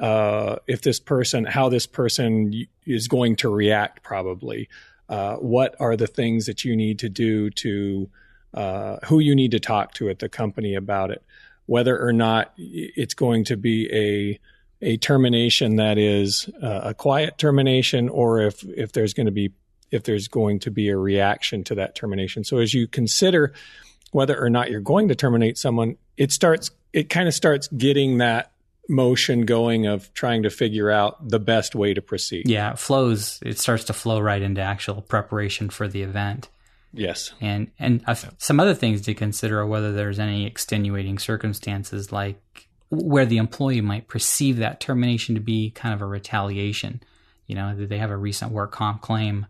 uh, 0.00 0.56
if 0.66 0.82
this 0.82 0.98
person, 0.98 1.44
how 1.44 1.68
this 1.68 1.86
person 1.86 2.66
is 2.86 3.06
going 3.06 3.36
to 3.36 3.48
react, 3.48 4.02
probably. 4.02 4.68
Uh, 5.10 5.34
what 5.36 5.74
are 5.80 5.96
the 5.96 6.06
things 6.06 6.46
that 6.46 6.64
you 6.64 6.76
need 6.76 7.00
to 7.00 7.08
do 7.08 7.50
to, 7.50 8.08
uh, 8.54 8.96
who 9.06 9.18
you 9.18 9.34
need 9.34 9.50
to 9.50 9.58
talk 9.60 9.92
to 9.92 10.08
at 10.08 10.20
the 10.20 10.28
company 10.28 10.76
about 10.76 11.10
it, 11.10 11.22
whether 11.66 12.00
or 12.00 12.12
not 12.12 12.52
it's 12.56 13.14
going 13.14 13.44
to 13.44 13.56
be 13.56 13.92
a 13.92 14.40
a 14.82 14.96
termination 14.96 15.76
that 15.76 15.98
is 15.98 16.48
uh, 16.62 16.80
a 16.84 16.94
quiet 16.94 17.36
termination, 17.36 18.08
or 18.08 18.40
if 18.40 18.64
if 18.64 18.92
there's 18.92 19.12
going 19.12 19.26
to 19.26 19.32
be 19.32 19.52
if 19.90 20.04
there's 20.04 20.28
going 20.28 20.60
to 20.60 20.70
be 20.70 20.88
a 20.88 20.96
reaction 20.96 21.64
to 21.64 21.74
that 21.74 21.94
termination. 21.94 22.44
So 22.44 22.58
as 22.58 22.72
you 22.72 22.86
consider 22.86 23.52
whether 24.12 24.40
or 24.40 24.48
not 24.48 24.70
you're 24.70 24.80
going 24.80 25.08
to 25.08 25.14
terminate 25.14 25.58
someone, 25.58 25.96
it 26.16 26.32
starts 26.32 26.70
it 26.92 27.10
kind 27.10 27.28
of 27.28 27.34
starts 27.34 27.68
getting 27.68 28.18
that 28.18 28.52
motion 28.90 29.46
going 29.46 29.86
of 29.86 30.12
trying 30.12 30.42
to 30.42 30.50
figure 30.50 30.90
out 30.90 31.28
the 31.28 31.38
best 31.38 31.74
way 31.74 31.94
to 31.94 32.02
proceed. 32.02 32.48
Yeah, 32.48 32.72
it 32.72 32.78
flows. 32.78 33.38
It 33.42 33.58
starts 33.58 33.84
to 33.84 33.92
flow 33.92 34.20
right 34.20 34.42
into 34.42 34.60
actual 34.60 35.00
preparation 35.00 35.70
for 35.70 35.88
the 35.88 36.02
event. 36.02 36.48
Yes, 36.92 37.32
and 37.40 37.70
and 37.78 38.04
some 38.38 38.58
other 38.58 38.74
things 38.74 39.02
to 39.02 39.14
consider 39.14 39.60
are 39.60 39.66
whether 39.66 39.92
there's 39.92 40.18
any 40.18 40.44
extenuating 40.44 41.18
circumstances, 41.18 42.10
like 42.10 42.68
where 42.88 43.26
the 43.26 43.36
employee 43.36 43.80
might 43.80 44.08
perceive 44.08 44.56
that 44.56 44.80
termination 44.80 45.36
to 45.36 45.40
be 45.40 45.70
kind 45.70 45.94
of 45.94 46.02
a 46.02 46.06
retaliation. 46.06 47.00
You 47.46 47.54
know, 47.54 47.74
did 47.74 47.88
they 47.88 47.98
have 47.98 48.10
a 48.10 48.16
recent 48.16 48.50
work 48.50 48.72
comp 48.72 49.02
claim? 49.02 49.46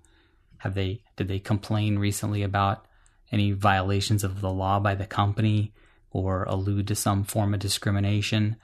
Have 0.59 0.75
they 0.75 1.03
did 1.17 1.29
they 1.29 1.39
complain 1.39 1.99
recently 1.99 2.43
about 2.43 2.85
any 3.33 3.53
violations 3.53 4.23
of 4.23 4.43
the 4.43 4.51
law 4.51 4.79
by 4.79 4.95
the 4.95 5.07
company 5.07 5.73
or 6.11 6.45
allude 6.45 6.89
to 6.89 6.95
some 6.95 7.25
form 7.25 7.55
of 7.55 7.61
discrimination? 7.61 8.57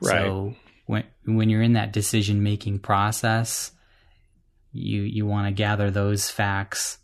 Right. 0.00 0.24
So 0.24 0.54
when 0.86 1.04
when 1.24 1.48
you're 1.50 1.62
in 1.62 1.74
that 1.74 1.92
decision 1.92 2.42
making 2.42 2.80
process, 2.80 3.72
you 4.72 5.02
you 5.02 5.26
want 5.26 5.46
to 5.46 5.52
gather 5.52 5.90
those 5.90 6.30
facts, 6.30 6.98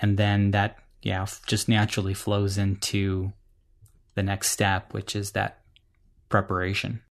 and 0.00 0.18
then 0.18 0.52
that 0.52 0.78
yeah 1.02 1.26
just 1.46 1.68
naturally 1.68 2.14
flows 2.14 2.58
into 2.58 3.32
the 4.14 4.22
next 4.22 4.50
step, 4.50 4.92
which 4.92 5.16
is 5.16 5.32
that 5.32 5.62
preparation. 6.28 7.02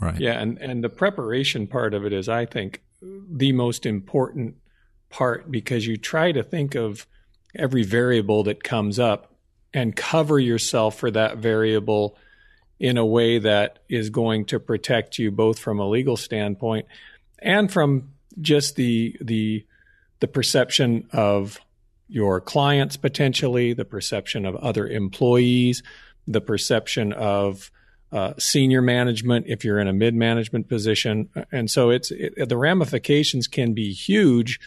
Right. 0.00 0.18
Yeah, 0.18 0.40
and 0.40 0.58
and 0.58 0.82
the 0.82 0.88
preparation 0.88 1.66
part 1.66 1.94
of 1.94 2.04
it 2.04 2.12
is, 2.12 2.28
I 2.28 2.46
think, 2.46 2.82
the 3.00 3.52
most 3.52 3.86
important 3.86 4.56
part 5.10 5.50
because 5.50 5.86
you 5.86 5.96
try 5.96 6.32
to 6.32 6.42
think 6.42 6.74
of 6.74 7.06
every 7.54 7.82
variable 7.82 8.42
that 8.44 8.64
comes 8.64 8.98
up 8.98 9.34
and 9.74 9.94
cover 9.94 10.38
yourself 10.38 10.98
for 10.98 11.10
that 11.10 11.38
variable 11.38 12.16
in 12.82 12.98
a 12.98 13.06
way 13.06 13.38
that 13.38 13.78
is 13.88 14.10
going 14.10 14.44
to 14.44 14.58
protect 14.58 15.16
you 15.16 15.30
both 15.30 15.56
from 15.56 15.78
a 15.78 15.88
legal 15.88 16.16
standpoint 16.16 16.84
and 17.38 17.72
from 17.72 18.10
just 18.40 18.74
the 18.74 19.16
the 19.20 19.64
the 20.18 20.26
perception 20.26 21.08
of 21.12 21.60
your 22.08 22.40
clients 22.40 22.96
potentially, 22.96 23.72
the 23.72 23.84
perception 23.84 24.44
of 24.44 24.56
other 24.56 24.86
employees, 24.86 25.82
the 26.26 26.40
perception 26.40 27.12
of 27.12 27.70
uh, 28.10 28.34
senior 28.36 28.82
management 28.82 29.46
if 29.48 29.64
you're 29.64 29.78
in 29.78 29.86
a 29.86 29.92
mid 29.92 30.14
management 30.14 30.68
position, 30.68 31.28
and 31.52 31.70
so 31.70 31.90
it's 31.90 32.10
it, 32.10 32.48
the 32.48 32.56
ramifications 32.56 33.46
can 33.46 33.74
be 33.74 33.92
huge 33.92 34.58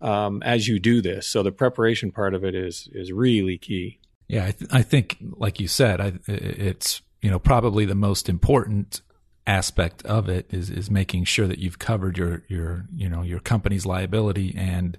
um, 0.00 0.42
as 0.42 0.66
you 0.66 0.80
do 0.80 1.00
this. 1.00 1.28
So 1.28 1.44
the 1.44 1.52
preparation 1.52 2.10
part 2.10 2.34
of 2.34 2.44
it 2.44 2.56
is 2.56 2.88
is 2.92 3.12
really 3.12 3.56
key. 3.56 4.00
Yeah, 4.26 4.46
I, 4.46 4.50
th- 4.50 4.70
I 4.72 4.82
think, 4.82 5.18
like 5.20 5.60
you 5.60 5.68
said, 5.68 6.00
I, 6.00 6.14
it's 6.26 7.02
you 7.22 7.30
know 7.30 7.38
probably 7.38 7.84
the 7.84 7.94
most 7.94 8.28
important 8.28 9.00
aspect 9.46 10.04
of 10.04 10.28
it 10.28 10.46
is 10.50 10.70
is 10.70 10.90
making 10.90 11.24
sure 11.24 11.46
that 11.46 11.58
you've 11.58 11.78
covered 11.78 12.18
your 12.18 12.42
your 12.48 12.84
you 12.94 13.08
know 13.08 13.22
your 13.22 13.40
company's 13.40 13.86
liability 13.86 14.54
and 14.56 14.98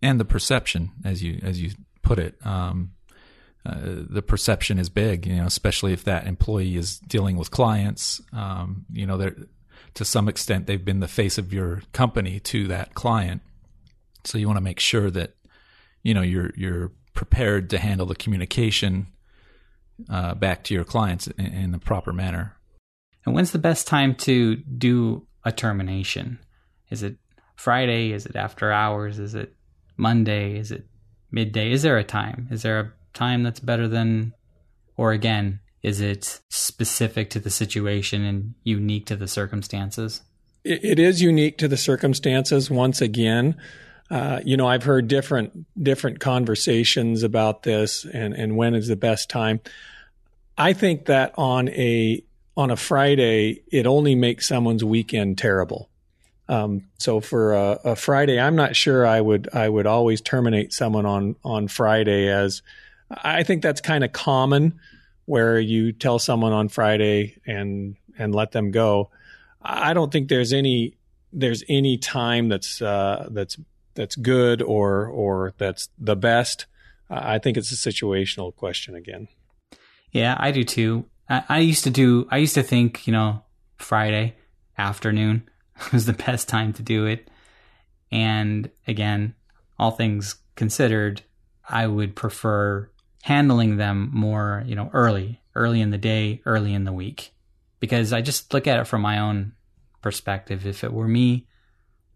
and 0.00 0.18
the 0.18 0.24
perception 0.24 0.90
as 1.04 1.22
you 1.22 1.40
as 1.42 1.60
you 1.60 1.72
put 2.02 2.18
it. 2.18 2.34
Um, 2.46 2.92
uh, 3.66 4.04
the 4.08 4.22
perception 4.22 4.78
is 4.78 4.88
big, 4.88 5.26
you 5.26 5.36
know, 5.36 5.44
especially 5.44 5.92
if 5.92 6.04
that 6.04 6.26
employee 6.26 6.76
is 6.76 6.98
dealing 7.00 7.36
with 7.36 7.50
clients. 7.50 8.22
Um, 8.32 8.86
you 8.92 9.04
know, 9.04 9.18
they're 9.18 9.36
to 9.94 10.04
some 10.04 10.28
extent 10.28 10.66
they've 10.66 10.84
been 10.84 11.00
the 11.00 11.08
face 11.08 11.38
of 11.38 11.52
your 11.52 11.82
company 11.92 12.40
to 12.40 12.68
that 12.68 12.94
client, 12.94 13.42
so 14.24 14.38
you 14.38 14.46
want 14.46 14.58
to 14.58 14.62
make 14.62 14.80
sure 14.80 15.10
that 15.10 15.34
you 16.02 16.14
know 16.14 16.22
you're 16.22 16.52
you're 16.56 16.92
prepared 17.14 17.68
to 17.70 17.78
handle 17.78 18.06
the 18.06 18.14
communication 18.14 19.08
uh, 20.08 20.34
back 20.34 20.64
to 20.64 20.74
your 20.74 20.84
clients 20.84 21.26
in, 21.26 21.46
in 21.46 21.70
the 21.72 21.78
proper 21.78 22.12
manner. 22.12 22.56
And 23.24 23.34
when's 23.34 23.52
the 23.52 23.58
best 23.58 23.86
time 23.86 24.14
to 24.16 24.56
do 24.56 25.26
a 25.44 25.52
termination? 25.52 26.38
Is 26.90 27.02
it 27.02 27.16
Friday? 27.56 28.12
Is 28.12 28.26
it 28.26 28.36
after 28.36 28.72
hours? 28.72 29.18
Is 29.18 29.34
it 29.34 29.54
Monday? 29.96 30.58
Is 30.58 30.70
it 30.70 30.86
midday? 31.30 31.72
Is 31.72 31.82
there 31.82 31.98
a 31.98 32.04
time? 32.04 32.48
Is 32.50 32.62
there 32.62 32.80
a 32.80 32.92
time 33.12 33.42
that's 33.42 33.60
better 33.60 33.88
than, 33.88 34.32
or 34.96 35.12
again, 35.12 35.60
is 35.82 36.00
it 36.00 36.40
specific 36.48 37.30
to 37.30 37.40
the 37.40 37.50
situation 37.50 38.24
and 38.24 38.54
unique 38.64 39.06
to 39.06 39.16
the 39.16 39.28
circumstances? 39.28 40.22
it, 40.64 40.84
it 40.84 40.98
is 40.98 41.22
unique 41.22 41.58
to 41.58 41.68
the 41.68 41.76
circumstances. 41.76 42.70
Once 42.70 43.00
again, 43.00 43.56
uh, 44.10 44.40
you 44.44 44.56
know, 44.56 44.66
I've 44.66 44.84
heard 44.84 45.08
different 45.08 45.66
different 45.82 46.20
conversations 46.20 47.22
about 47.22 47.62
this 47.62 48.04
and 48.04 48.34
and 48.34 48.56
when 48.56 48.74
is 48.74 48.88
the 48.88 48.96
best 48.96 49.28
time. 49.28 49.60
I 50.56 50.72
think 50.72 51.06
that 51.06 51.34
on 51.36 51.68
a 51.68 52.22
on 52.56 52.70
a 52.70 52.76
Friday, 52.76 53.62
it 53.70 53.86
only 53.86 54.14
makes 54.14 54.48
someone's 54.48 54.84
weekend 54.84 55.38
terrible. 55.38 55.88
Um, 56.48 56.88
so 56.98 57.20
for 57.20 57.52
a, 57.54 57.78
a, 57.84 57.96
Friday, 57.96 58.40
I'm 58.40 58.56
not 58.56 58.74
sure 58.74 59.06
I 59.06 59.20
would 59.20 59.48
I 59.52 59.68
would 59.68 59.86
always 59.86 60.20
terminate 60.22 60.72
someone 60.72 61.04
on 61.04 61.36
on 61.44 61.68
Friday 61.68 62.28
as 62.28 62.62
I 63.10 63.42
think 63.42 63.62
that's 63.62 63.82
kind 63.82 64.02
of 64.02 64.12
common 64.12 64.80
where 65.26 65.60
you 65.60 65.92
tell 65.92 66.18
someone 66.18 66.52
on 66.52 66.68
Friday 66.68 67.36
and 67.46 67.96
and 68.18 68.34
let 68.34 68.52
them 68.52 68.70
go. 68.70 69.10
I 69.60 69.92
don't 69.92 70.10
think 70.10 70.28
there's 70.28 70.54
any 70.54 70.96
there's 71.32 71.62
any 71.68 71.98
time 71.98 72.48
that's 72.48 72.80
uh, 72.80 73.28
that's 73.30 73.58
that's 73.98 74.14
good 74.14 74.62
or 74.62 75.06
or 75.06 75.52
that's 75.58 75.88
the 75.98 76.16
best. 76.16 76.66
I 77.10 77.38
think 77.38 77.56
it's 77.56 77.72
a 77.72 77.90
situational 77.90 78.54
question 78.54 78.94
again. 78.94 79.26
Yeah, 80.12 80.36
I 80.38 80.52
do 80.52 80.62
too. 80.62 81.06
I, 81.28 81.42
I 81.48 81.58
used 81.58 81.84
to 81.84 81.90
do. 81.90 82.28
I 82.30 82.36
used 82.38 82.54
to 82.54 82.62
think 82.62 83.06
you 83.06 83.12
know 83.12 83.42
Friday 83.76 84.36
afternoon 84.78 85.48
was 85.92 86.06
the 86.06 86.12
best 86.12 86.48
time 86.48 86.72
to 86.74 86.82
do 86.82 87.06
it. 87.06 87.28
And 88.10 88.70
again, 88.86 89.34
all 89.78 89.90
things 89.90 90.36
considered, 90.54 91.22
I 91.68 91.86
would 91.86 92.14
prefer 92.14 92.88
handling 93.22 93.76
them 93.76 94.10
more, 94.14 94.62
you 94.64 94.74
know, 94.74 94.90
early, 94.94 95.42
early 95.54 95.80
in 95.80 95.90
the 95.90 95.98
day, 95.98 96.40
early 96.46 96.72
in 96.72 96.84
the 96.84 96.92
week. 96.92 97.32
Because 97.80 98.12
I 98.12 98.22
just 98.22 98.54
look 98.54 98.66
at 98.66 98.78
it 98.78 98.86
from 98.86 99.02
my 99.02 99.18
own 99.18 99.52
perspective. 100.00 100.66
If 100.66 100.84
it 100.84 100.92
were 100.92 101.06
me, 101.06 101.46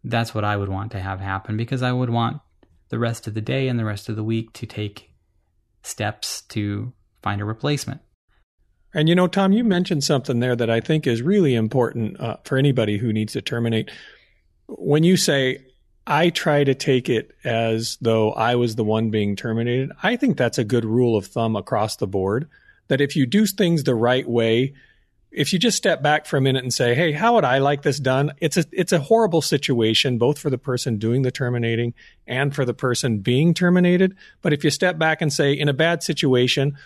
that's 0.05 0.35
what 0.35 0.45
I 0.45 0.57
would 0.57 0.69
want 0.69 0.93
to 0.93 1.01
have 1.01 1.21
happen 1.21 1.57
because 1.57 1.83
I 1.83 1.93
would 1.93 2.11
want 2.11 2.41
the 2.89 2.99
rest 2.99 3.27
of 3.27 3.35
the 3.35 3.41
day 3.41 3.69
and 3.69 3.79
the 3.79 3.85
rest 3.85 4.09
of 4.09 4.17
the 4.17 4.25
week 4.25 4.53
to 4.55 4.67
take 4.67 5.11
steps 5.83 6.43
to 6.43 6.93
find 7.23 7.41
a 7.41 7.45
replacement. 7.45 8.01
And 8.95 9.09
you 9.09 9.15
know, 9.15 9.27
Tom, 9.27 9.53
you 9.53 9.65
mentioned 9.65 10.05
something 10.05 10.41
there 10.41 10.57
that 10.57 10.69
I 10.69 10.81
think 10.81 11.07
is 11.07 11.23
really 11.23 11.55
important 11.55 12.21
uh, 12.21 12.37
for 12.45 12.59
anybody 12.59 12.99
who 12.99 13.13
needs 13.13 13.33
to 13.33 13.41
terminate. 13.41 13.91
When 14.67 15.03
you 15.05 15.17
say, 15.17 15.65
I 16.07 16.31
try 16.31 16.65
to 16.65 16.75
take 16.75 17.09
it 17.09 17.35
as 17.45 17.97
though 18.01 18.33
I 18.33 18.57
was 18.57 18.75
the 18.75 18.85
one 18.85 19.11
being 19.11 19.37
terminated, 19.37 19.93
I 20.03 20.17
think 20.17 20.37
that's 20.37 20.59
a 20.59 20.65
good 20.65 20.85
rule 20.85 21.17
of 21.17 21.27
thumb 21.27 21.57
across 21.57 21.97
the 21.97 22.07
board. 22.07 22.49
That 22.89 23.01
if 23.01 23.17
you 23.17 23.25
do 23.25 23.47
things 23.47 23.85
the 23.85 23.95
right 23.95 24.29
way, 24.29 24.75
if 25.33 25.53
you 25.53 25.59
just 25.59 25.77
step 25.77 26.03
back 26.03 26.27
for 26.27 26.37
a 26.37 26.41
minute 26.41 26.63
and 26.63 26.73
say, 26.73 26.95
"Hey, 26.95 27.13
how 27.13 27.35
would 27.35 27.45
I 27.45 27.59
like 27.59 27.83
this 27.83 27.99
done?" 27.99 28.33
It's 28.41 28.57
a 28.57 28.65
it's 28.73 28.93
a 28.93 29.01
horrible 29.01 29.43
situation 29.43 30.19
both 30.19 30.39
for 30.39 30.51
the 30.51 30.59
person 30.59 30.99
doing 30.99 31.23
the 31.23 31.31
terminating 31.31 31.95
and 32.27 32.55
for 32.55 32.65
the 32.65 32.75
person 32.75 33.19
being 33.19 33.55
terminated. 33.55 34.15
But 34.43 34.53
if 34.53 34.63
you 34.63 34.71
step 34.71 34.99
back 34.99 35.23
and 35.23 35.33
say, 35.33 35.53
"In 35.53 35.69
a 35.69 35.73
bad 35.73 36.03
situation, 36.03 36.77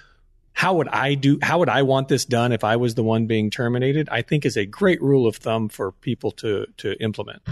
how 0.52 0.74
would 0.74 0.88
I 0.88 1.14
do 1.14 1.38
how 1.42 1.58
would 1.58 1.68
I 1.68 1.82
want 1.82 2.08
this 2.08 2.24
done 2.24 2.52
if 2.52 2.62
I 2.64 2.76
was 2.76 2.94
the 2.94 3.02
one 3.02 3.26
being 3.26 3.50
terminated?" 3.50 4.08
I 4.10 4.22
think 4.22 4.46
is 4.46 4.56
a 4.56 4.64
great 4.64 5.02
rule 5.02 5.26
of 5.26 5.36
thumb 5.36 5.68
for 5.68 5.92
people 5.92 6.30
to 6.32 6.66
to 6.78 6.94
implement. 7.02 7.42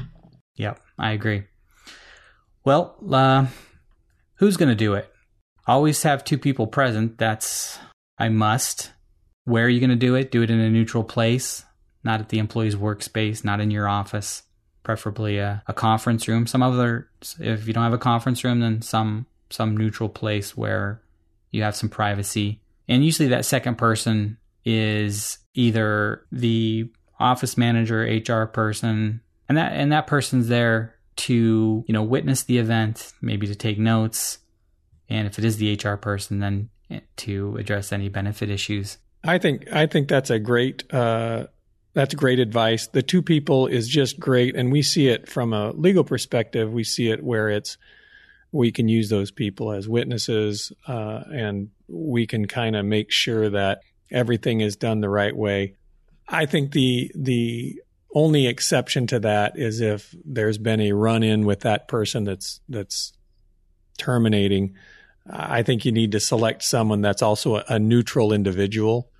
Yep, 0.57 0.81
I 0.99 1.13
agree. 1.13 1.43
Well, 2.65 2.97
uh, 3.11 3.47
who's 4.37 4.57
going 4.57 4.71
to 4.71 4.75
do 4.75 4.95
it? 4.95 5.11
Always 5.67 6.03
have 6.05 6.25
two 6.25 6.39
people 6.39 6.67
present. 6.67 7.19
That's 7.19 7.79
I 8.17 8.29
must. 8.29 8.94
Where 9.45 9.67
are 9.67 9.69
you 9.69 9.81
going 9.81 9.91
to 9.91 9.97
do 9.97 10.15
it? 10.15 10.31
Do 10.31 10.43
it 10.43 10.51
in 10.51 10.61
a 10.61 10.71
neutral 10.71 11.05
place, 11.05 11.65
not 12.03 12.21
at 12.21 12.31
the 12.31 12.39
employee's 12.39 12.77
workspace, 12.77 13.45
not 13.45 13.61
in 13.61 13.71
your 13.71 13.89
office. 13.89 14.43
Preferably 14.83 15.39
a, 15.39 15.63
a 15.67 15.73
conference 15.73 16.29
room. 16.29 16.47
Some 16.47 16.63
other, 16.63 17.09
if 17.39 17.67
you 17.67 17.73
don't 17.73 17.85
have 17.85 17.93
a 17.93 17.99
conference 17.99 18.45
room, 18.45 18.61
then 18.61 18.83
some 18.83 19.27
some 19.51 19.77
neutral 19.77 20.09
place 20.09 20.57
where 20.57 21.01
you 21.53 21.63
have 21.63 21.77
some 21.77 21.89
privacy. 21.89 22.61
And 22.89 23.05
usually, 23.05 23.29
that 23.29 23.47
second 23.47 23.77
person 23.77 24.37
is 24.65 25.39
either 25.55 26.27
the 26.33 26.91
office 27.19 27.57
manager, 27.57 28.03
HR 28.03 28.47
person, 28.47 29.21
and 29.49 29.57
that 29.57 29.73
and 29.73 29.93
that 29.93 30.07
person's 30.07 30.49
there 30.49 30.97
to 31.17 31.85
you 31.87 31.93
know 31.93 32.03
witness 32.03 32.43
the 32.43 32.59
event, 32.59 33.13
maybe 33.23 33.47
to 33.47 33.55
take 33.55 33.79
notes, 33.79 34.39
and 35.09 35.27
if 35.27 35.39
it 35.39 35.45
is 35.45 35.57
the 35.57 35.81
HR 35.83 35.97
person, 35.97 36.41
then 36.41 36.69
eh, 36.91 37.01
to 37.17 37.57
address 37.57 37.93
any 37.93 38.09
benefit 38.09 38.51
issues. 38.51 38.99
I 39.25 39.39
think 39.39 39.73
I 39.73 39.87
think 39.87 40.09
that's 40.09 40.31
a 40.31 40.39
great 40.39 40.93
uh, 40.93 41.47
that's 41.95 42.15
great 42.15 42.39
advice. 42.39 42.89
The 42.89 43.03
two 43.03 43.23
people 43.23 43.67
is 43.67 43.89
just 43.89 44.21
great, 44.21 44.55
and 44.55 44.71
we 44.71 44.83
see 44.83 45.09
it 45.09 45.29
from 45.29 45.53
a 45.53 45.73
legal 45.73 46.05
perspective. 46.05 46.73
We 46.73 46.85
see 46.85 47.11
it 47.11 47.23
where 47.25 47.49
it's 47.49 47.79
we 48.53 48.71
can 48.71 48.87
use 48.87 49.09
those 49.09 49.31
people 49.31 49.73
as 49.73 49.89
witnesses, 49.89 50.73
uh, 50.87 51.23
and 51.33 51.71
we 51.89 52.27
can 52.27 52.47
kind 52.47 52.77
of 52.77 52.85
make 52.85 53.11
sure 53.11 53.49
that 53.51 53.81
everything 54.11 54.61
is 54.61 54.77
done 54.77 55.01
the 55.01 55.09
right 55.09 55.35
way. 55.35 55.77
I 56.29 56.45
think 56.45 56.73
the 56.73 57.11
the 57.15 57.81
only 58.15 58.47
exception 58.47 59.07
to 59.09 59.21
that 59.21 59.59
is 59.59 59.81
if 59.81 60.15
there's 60.25 60.59
been 60.59 60.81
a 60.81 60.93
run 60.93 61.23
in 61.23 61.47
with 61.47 61.61
that 61.61 61.89
person 61.89 62.25
that's 62.25 62.61
that's 62.69 63.13
terminating. 63.97 64.75
I 65.27 65.63
think 65.63 65.87
you 65.87 65.93
need 65.93 66.13
to 66.13 66.21
select 66.21 66.63
someone 66.63 67.01
that's 67.01 67.23
also 67.23 67.57
a, 67.57 67.65
a 67.69 67.79
neutral 67.79 68.31
individual 68.31 69.11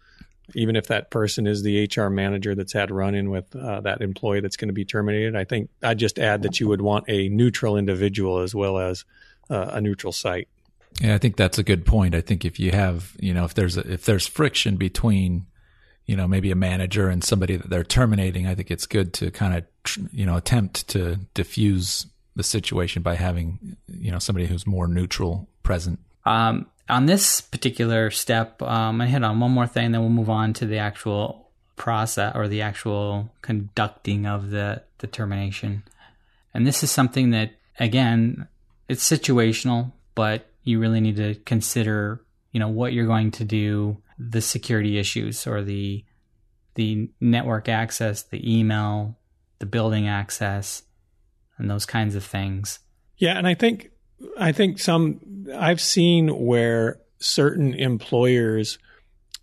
even 0.55 0.77
if 0.77 0.89
that 0.89 1.11
person 1.11 1.47
is 1.47 1.63
the 1.63 1.89
HR 1.97 2.09
manager 2.09 2.55
that's 2.55 2.73
had 2.73 2.91
run 2.91 3.15
in 3.15 3.31
with 3.31 3.55
uh, 3.57 3.81
that 3.81 4.03
employee 4.03 4.41
that's 4.41 4.57
going 4.57 4.69
to 4.69 4.75
be 4.75 4.85
terminated. 4.85 5.35
I 5.37 5.45
think 5.45 5.71
I'd 5.83 5.99
just 5.99 6.19
add 6.19 6.43
that 6.43 6.61
you 6.61 6.69
would 6.69 6.83
want 6.83 7.07
a 7.09 7.29
neutral 7.29 7.77
individual 7.77 8.41
as 8.41 8.55
well 8.55 8.79
as 8.79 9.05
uh, 9.49 9.71
a 9.73 9.81
neutral 9.81 10.13
site. 10.13 10.49
Yeah, 11.01 11.15
I 11.15 11.19
think 11.19 11.37
that's 11.37 11.59
a 11.59 11.63
good 11.63 11.85
point. 11.87 12.15
I 12.15 12.21
think 12.21 12.45
if 12.45 12.61
you 12.61 12.71
have, 12.71 13.17
you 13.19 13.35
know, 13.35 13.45
if 13.45 13.55
there's 13.55 13.77
a, 13.77 13.93
if 13.93 14.05
there's 14.05 14.27
friction 14.27 14.77
between, 14.77 15.47
you 16.07 16.17
know, 16.17 16.29
maybe 16.29 16.51
a 16.51 16.57
manager 16.57 17.09
and 17.09 17.25
somebody 17.25 17.57
that 17.57 17.69
they're 17.69 17.83
terminating, 17.83 18.47
I 18.47 18.55
think 18.55 18.71
it's 18.71 18.87
good 18.87 19.13
to 19.15 19.31
kind 19.31 19.55
of, 19.57 19.99
you 20.13 20.25
know, 20.25 20.37
attempt 20.37 20.87
to 20.89 21.17
diffuse 21.35 22.07
the 22.37 22.43
situation 22.43 23.03
by 23.03 23.17
having, 23.17 23.77
you 23.89 24.11
know, 24.11 24.19
somebody 24.19 24.47
who's 24.47 24.67
more 24.67 24.87
neutral 24.87 25.49
present. 25.63 25.99
Um, 26.25 26.67
on 26.89 27.07
this 27.07 27.41
particular 27.41 28.11
step, 28.11 28.61
um, 28.63 29.01
I 29.01 29.07
hit 29.07 29.25
on 29.25 29.41
one 29.41 29.53
more 29.53 29.67
thing, 29.67 29.93
then 29.93 30.01
we'll 30.01 30.11
move 30.11 30.31
on 30.31 30.53
to 30.55 30.67
the 30.67 30.79
actual 30.79 31.49
process 31.77 32.35
or 32.35 32.49
the 32.49 32.63
actual 32.63 33.31
conducting 33.43 34.27
of 34.27 34.51
the 34.51 34.83
determination. 34.99 35.83
And 36.53 36.67
this 36.67 36.83
is 36.83 36.91
something 36.91 37.31
that, 37.31 37.53
again, 37.81 38.49
it's 38.89 39.09
situational, 39.09 39.93
but 40.15 40.47
you 40.63 40.79
really 40.79 41.01
need 41.01 41.17
to 41.17 41.35
consider, 41.47 42.21
you 42.53 42.61
know, 42.61 42.69
what 42.69 42.93
you're 42.93 43.07
going 43.07 43.31
to 43.33 43.45
do, 43.45 43.97
the 44.19 44.41
security 44.41 44.99
issues 44.99 45.47
or 45.47 45.63
the 45.63 46.05
the 46.77 47.09
network 47.21 47.69
access, 47.69 48.23
the 48.23 48.59
email, 48.59 49.17
the 49.61 49.67
building 49.67 50.09
access, 50.09 50.83
and 51.57 51.71
those 51.71 51.87
kinds 51.87 52.17
of 52.17 52.25
things. 52.25 52.81
Yeah, 53.17 53.39
and 53.39 53.47
I 53.47 53.55
think 53.55 53.91
I 54.39 54.53
think 54.53 54.79
some 54.79 55.49
I've 55.55 55.81
seen 55.81 56.29
where 56.29 56.99
certain 57.19 57.75
employers 57.75 58.79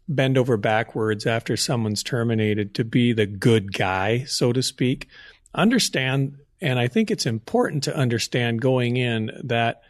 bend 0.08 0.38
over 0.38 0.58
backwards 0.58 1.25
after 1.25 1.56
someone's 1.56 2.04
terminated 2.04 2.75
to 2.75 2.84
be 2.84 3.13
the 3.13 3.25
good 3.25 3.74
guy, 3.74 4.24
so 4.25 4.51
to 4.51 4.62
speak. 4.62 5.08
Understand, 5.54 6.38
and 6.60 6.80
I 6.80 6.88
think 6.88 7.10
it's 7.10 7.25
important 7.25 7.84
to 7.86 7.96
understand 7.96 8.62
going 8.62 8.98
in 8.98 9.32
that 9.44 9.82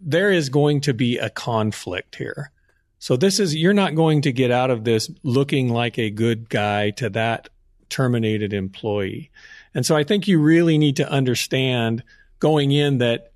there 0.00 0.30
is 0.30 0.48
going 0.48 0.80
to 0.82 0.94
be 0.94 1.18
a 1.18 1.30
conflict 1.30 2.16
here. 2.16 2.50
So 2.98 3.16
this 3.16 3.38
is 3.38 3.54
you're 3.54 3.72
not 3.72 3.94
going 3.94 4.22
to 4.22 4.32
get 4.32 4.50
out 4.50 4.70
of 4.70 4.84
this 4.84 5.10
looking 5.22 5.68
like 5.68 5.98
a 5.98 6.10
good 6.10 6.48
guy 6.48 6.90
to 6.90 7.10
that 7.10 7.48
terminated 7.88 8.52
employee. 8.52 9.30
And 9.74 9.86
so 9.86 9.96
I 9.96 10.02
think 10.02 10.26
you 10.26 10.40
really 10.40 10.78
need 10.78 10.96
to 10.96 11.08
understand 11.08 12.02
going 12.40 12.72
in 12.72 12.98
that 12.98 13.32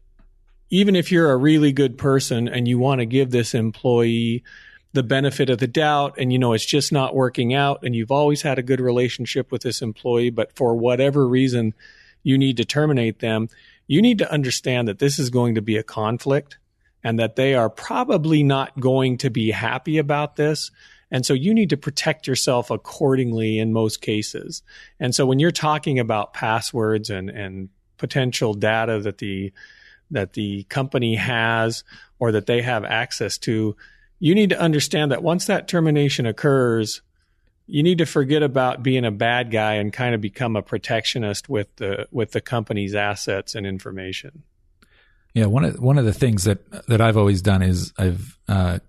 even 0.70 0.96
if 0.96 1.12
you're 1.12 1.30
a 1.30 1.36
really 1.36 1.72
good 1.72 1.98
person 1.98 2.48
and 2.48 2.66
you 2.66 2.78
want 2.78 3.00
to 3.00 3.06
give 3.06 3.30
this 3.30 3.54
employee 3.54 4.42
the 4.92 5.02
benefit 5.02 5.50
of 5.50 5.58
the 5.58 5.68
doubt 5.68 6.14
and 6.18 6.32
you 6.32 6.38
know 6.38 6.52
it's 6.52 6.66
just 6.66 6.92
not 6.92 7.14
working 7.14 7.54
out 7.54 7.84
and 7.84 7.94
you've 7.94 8.10
always 8.10 8.42
had 8.42 8.58
a 8.58 8.62
good 8.62 8.80
relationship 8.80 9.52
with 9.52 9.62
this 9.62 9.82
employee 9.82 10.30
but 10.30 10.54
for 10.56 10.74
whatever 10.74 11.28
reason 11.28 11.74
you 12.22 12.36
need 12.36 12.56
to 12.56 12.64
terminate 12.64 13.20
them 13.20 13.48
you 13.86 14.00
need 14.00 14.18
to 14.18 14.32
understand 14.32 14.88
that 14.88 14.98
this 15.00 15.18
is 15.18 15.30
going 15.30 15.56
to 15.56 15.62
be 15.62 15.76
a 15.76 15.82
conflict 15.82 16.58
and 17.02 17.18
that 17.18 17.36
they 17.36 17.54
are 17.54 17.70
probably 17.70 18.42
not 18.42 18.78
going 18.78 19.18
to 19.18 19.30
be 19.30 19.50
happy 19.50 19.98
about 19.98 20.36
this. 20.36 20.70
And 21.10 21.26
so 21.26 21.34
you 21.34 21.52
need 21.52 21.70
to 21.70 21.76
protect 21.76 22.26
yourself 22.26 22.70
accordingly 22.70 23.58
in 23.58 23.72
most 23.72 24.00
cases. 24.00 24.62
And 25.00 25.14
so 25.14 25.26
when 25.26 25.38
you're 25.38 25.50
talking 25.50 25.98
about 25.98 26.34
passwords 26.34 27.10
and 27.10 27.30
and 27.30 27.68
potential 27.96 28.54
data 28.54 29.00
that 29.00 29.18
the 29.18 29.52
that 30.10 30.32
the 30.32 30.64
company 30.64 31.16
has 31.16 31.84
or 32.18 32.32
that 32.32 32.46
they 32.46 32.62
have 32.62 32.84
access 32.84 33.38
to 33.38 33.76
you 34.20 34.34
need 34.34 34.50
to 34.50 34.60
understand 34.60 35.10
that 35.10 35.22
once 35.22 35.46
that 35.46 35.66
termination 35.66 36.26
occurs, 36.26 37.00
you 37.66 37.82
need 37.82 37.98
to 37.98 38.06
forget 38.06 38.42
about 38.42 38.82
being 38.82 39.04
a 39.04 39.10
bad 39.10 39.50
guy 39.50 39.74
and 39.74 39.92
kind 39.92 40.14
of 40.14 40.20
become 40.20 40.56
a 40.56 40.62
protectionist 40.62 41.48
with 41.48 41.74
the 41.76 42.06
with 42.12 42.32
the 42.32 42.40
company's 42.40 42.94
assets 42.94 43.54
and 43.54 43.66
information. 43.66 44.42
Yeah, 45.32 45.46
one 45.46 45.64
of 45.64 45.80
one 45.80 45.98
of 45.98 46.04
the 46.04 46.12
things 46.12 46.44
that 46.44 46.86
that 46.86 47.00
I've 47.00 47.16
always 47.16 47.40
done 47.40 47.62
is 47.62 47.92
I've 47.96 48.38
uh, 48.46 48.80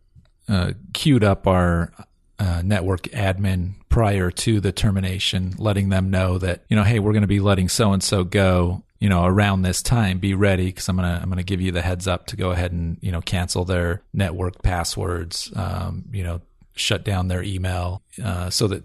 uh, 0.49 0.73
queued 0.93 1.23
up 1.23 1.47
our 1.47 1.93
uh, 2.37 2.61
network 2.65 3.03
admin 3.03 3.75
prior 3.87 4.31
to 4.31 4.59
the 4.59 4.71
termination, 4.71 5.53
letting 5.57 5.89
them 5.89 6.09
know 6.09 6.37
that 6.39 6.65
you 6.67 6.75
know, 6.75 6.83
hey, 6.83 6.99
we're 6.99 7.13
going 7.13 7.21
to 7.21 7.27
be 7.27 7.39
letting 7.39 7.69
so 7.69 7.93
and 7.93 8.03
so 8.03 8.23
go, 8.23 8.83
you 9.01 9.09
know, 9.09 9.25
around 9.25 9.63
this 9.63 9.81
time, 9.81 10.19
be 10.19 10.35
ready 10.35 10.67
because 10.67 10.87
I'm 10.87 10.95
gonna 10.95 11.19
I'm 11.21 11.27
gonna 11.27 11.41
give 11.41 11.59
you 11.59 11.71
the 11.71 11.81
heads 11.81 12.07
up 12.07 12.27
to 12.27 12.37
go 12.37 12.51
ahead 12.51 12.71
and 12.71 12.97
you 13.01 13.11
know 13.11 13.19
cancel 13.19 13.65
their 13.65 14.03
network 14.13 14.61
passwords, 14.61 15.51
um, 15.55 16.05
you 16.13 16.23
know, 16.23 16.39
shut 16.75 17.03
down 17.03 17.27
their 17.27 17.41
email, 17.41 18.03
uh, 18.23 18.51
so 18.51 18.67
that 18.67 18.83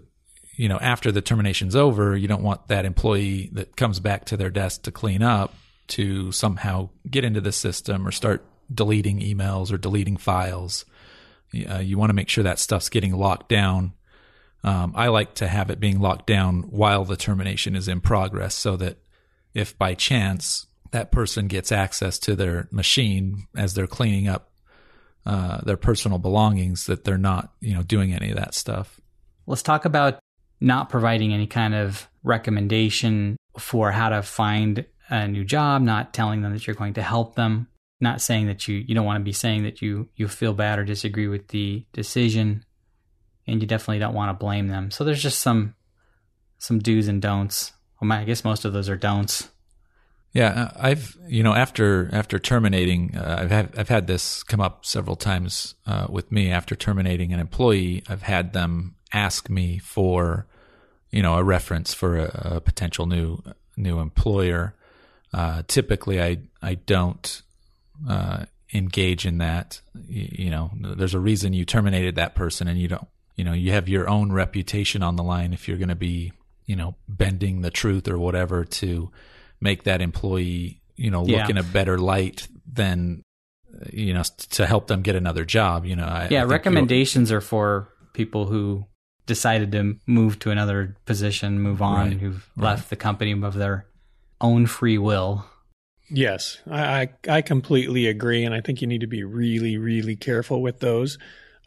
you 0.55 0.69
know 0.69 0.79
after 0.79 1.11
the 1.11 1.21
termination's 1.21 1.75
over, 1.75 2.17
you 2.17 2.27
don't 2.27 2.41
want 2.41 2.67
that 2.67 2.83
employee 2.83 3.51
that 3.53 3.77
comes 3.77 3.99
back 3.99 4.25
to 4.25 4.35
their 4.35 4.49
desk 4.49 4.81
to 4.81 4.91
clean 4.91 5.21
up 5.21 5.53
to 5.89 6.31
somehow 6.31 6.89
get 7.09 7.23
into 7.23 7.39
the 7.39 7.51
system 7.51 8.07
or 8.07 8.11
start 8.11 8.43
deleting 8.73 9.19
emails 9.19 9.71
or 9.71 9.77
deleting 9.77 10.17
files. 10.17 10.83
Uh, 11.69 11.77
you 11.77 11.99
want 11.99 12.09
to 12.09 12.15
make 12.15 12.27
sure 12.27 12.43
that 12.43 12.57
stuff's 12.57 12.89
getting 12.89 13.15
locked 13.15 13.49
down. 13.49 13.93
Um, 14.63 14.93
I 14.95 15.09
like 15.09 15.35
to 15.35 15.47
have 15.47 15.69
it 15.69 15.79
being 15.79 15.99
locked 15.99 16.25
down 16.25 16.63
while 16.63 17.05
the 17.05 17.15
termination 17.15 17.75
is 17.75 17.87
in 17.87 18.01
progress 18.01 18.55
so 18.55 18.75
that 18.77 18.97
if 19.57 19.75
by 19.75 19.95
chance 19.95 20.67
that 20.91 21.11
person 21.11 21.47
gets 21.47 21.71
access 21.71 22.19
to 22.19 22.35
their 22.35 22.67
machine 22.71 23.47
as 23.57 23.73
they're 23.73 23.87
cleaning 23.87 24.27
up 24.27 24.51
uh, 25.25 25.59
their 25.61 25.75
personal 25.75 26.19
belongings, 26.19 26.85
that 26.85 27.03
they're 27.03 27.17
not, 27.17 27.51
you 27.59 27.73
know, 27.73 27.81
doing 27.81 28.13
any 28.13 28.29
of 28.29 28.37
that 28.37 28.53
stuff. 28.53 29.01
Let's 29.47 29.63
talk 29.63 29.85
about 29.85 30.19
not 30.61 30.89
providing 30.89 31.33
any 31.33 31.47
kind 31.47 31.73
of 31.73 32.07
recommendation 32.23 33.35
for 33.57 33.91
how 33.91 34.09
to 34.09 34.21
find 34.21 34.85
a 35.09 35.27
new 35.27 35.43
job, 35.43 35.81
not 35.81 36.13
telling 36.13 36.43
them 36.43 36.53
that 36.53 36.67
you're 36.67 36.75
going 36.75 36.93
to 36.93 37.01
help 37.01 37.35
them, 37.35 37.67
not 37.99 38.21
saying 38.21 38.45
that 38.45 38.67
you 38.67 38.75
you 38.87 38.93
don't 38.93 39.05
want 39.05 39.19
to 39.19 39.23
be 39.23 39.33
saying 39.33 39.63
that 39.63 39.81
you 39.81 40.07
you 40.15 40.27
feel 40.27 40.53
bad 40.53 40.77
or 40.77 40.83
disagree 40.83 41.27
with 41.27 41.47
the 41.47 41.83
decision, 41.93 42.63
and 43.47 43.59
you 43.61 43.67
definitely 43.67 43.99
don't 43.99 44.13
want 44.13 44.29
to 44.29 44.45
blame 44.45 44.67
them. 44.67 44.91
So 44.91 45.03
there's 45.03 45.23
just 45.23 45.39
some 45.39 45.73
some 46.59 46.77
do's 46.77 47.07
and 47.07 47.21
don'ts 47.21 47.73
well, 48.01 48.11
I 48.11 48.23
guess 48.23 48.43
most 48.43 48.65
of 48.65 48.73
those 48.73 48.89
are 48.89 48.95
don'ts. 48.95 49.49
Yeah, 50.33 50.49
uh, 50.49 50.71
I've 50.79 51.17
you 51.27 51.41
know 51.41 51.53
after 51.53 52.09
after 52.11 52.37
terminating, 52.37 53.15
uh, 53.17 53.37
I've 53.39 53.51
had 53.51 53.73
I've 53.77 53.89
had 53.89 54.07
this 54.07 54.43
come 54.43 54.59
up 54.59 54.85
several 54.85 55.15
times 55.15 55.75
uh, 55.85 56.07
with 56.09 56.31
me. 56.31 56.51
After 56.51 56.75
terminating 56.75 57.33
an 57.33 57.39
employee, 57.39 58.03
I've 58.07 58.21
had 58.21 58.53
them 58.53 58.95
ask 59.13 59.49
me 59.49 59.79
for 59.79 60.45
you 61.09 61.23
know 61.23 61.35
a 61.35 61.43
reference 61.43 61.93
for 61.93 62.17
a, 62.17 62.55
a 62.57 62.61
potential 62.61 63.05
new 63.05 63.41
new 63.75 63.99
employer. 63.99 64.75
Uh, 65.33 65.63
typically, 65.67 66.21
I 66.21 66.39
I 66.61 66.75
don't 66.75 67.41
uh, 68.07 68.45
engage 68.73 69.25
in 69.25 69.39
that. 69.39 69.81
You, 70.07 70.27
you 70.45 70.49
know, 70.49 70.71
there's 70.79 71.13
a 71.13 71.19
reason 71.19 71.53
you 71.53 71.65
terminated 71.65 72.15
that 72.15 72.35
person, 72.35 72.67
and 72.67 72.79
you 72.79 72.89
don't. 72.89 73.07
You 73.35 73.43
know, 73.43 73.53
you 73.53 73.71
have 73.71 73.87
your 73.87 74.09
own 74.09 74.31
reputation 74.31 75.03
on 75.03 75.15
the 75.15 75.23
line 75.23 75.53
if 75.53 75.67
you're 75.67 75.77
going 75.77 75.89
to 75.89 75.95
be 75.95 76.33
you 76.67 76.75
know, 76.75 76.95
bending 77.07 77.61
the 77.61 77.71
truth 77.71 78.07
or 78.07 78.19
whatever 78.19 78.63
to 78.63 79.09
make 79.59 79.83
that 79.83 80.01
employee, 80.01 80.81
you 80.95 81.09
know, 81.09 81.21
look 81.21 81.29
Yeah. 81.31 81.49
in 81.49 81.57
a 81.57 81.63
better 81.63 81.97
light 81.97 82.47
than, 82.71 83.23
you 83.91 84.13
know, 84.13 84.23
to 84.51 84.67
help 84.67 84.87
them 84.87 85.01
get 85.01 85.15
another 85.15 85.45
job. 85.45 85.85
You 85.85 85.95
know, 85.95 86.05
I, 86.05 86.25
I 86.25 86.27
Yeah, 86.29 86.41
think 86.41 86.51
recommendations 86.51 87.31
are 87.31 87.41
for 87.41 87.89
people 88.13 88.45
who 88.47 88.85
decided 89.25 89.71
to 89.71 89.95
move 90.05 90.39
to 90.39 90.51
another 90.51 90.95
position, 91.05 91.59
move 91.59 91.81
on, 91.81 92.09
Right, 92.09 92.19
who've 92.19 92.49
right. 92.55 92.63
left 92.71 92.89
the 92.89 92.95
company 92.95 93.31
of 93.31 93.55
their 93.55 93.87
own 94.39 94.67
free 94.67 94.97
will. 94.97 95.45
Yes, 96.09 96.59
I, 96.69 97.01
I 97.01 97.09
I 97.37 97.41
completely 97.41 98.07
agree, 98.07 98.45
and 98.45 98.55
I 98.55 98.61
think 98.61 98.81
you 98.81 98.87
need 98.87 99.01
to 99.01 99.07
be 99.07 99.23
really, 99.23 99.77
really 99.77 100.15
careful 100.15 100.61
with 100.61 100.79
those. 100.79 101.17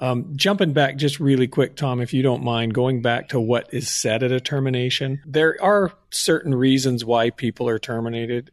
Um, 0.00 0.32
jumping 0.34 0.72
back 0.72 0.96
just 0.96 1.20
really 1.20 1.46
quick, 1.46 1.76
Tom, 1.76 2.00
if 2.00 2.14
you 2.14 2.22
don't 2.22 2.42
mind, 2.42 2.72
going 2.72 3.02
back 3.02 3.28
to 3.28 3.40
what 3.40 3.72
is 3.72 3.90
said 3.90 4.22
at 4.22 4.32
a 4.32 4.40
termination, 4.40 5.20
there 5.26 5.62
are 5.62 5.92
certain 6.10 6.54
reasons 6.54 7.04
why 7.04 7.28
people 7.28 7.68
are 7.68 7.78
terminated, 7.78 8.50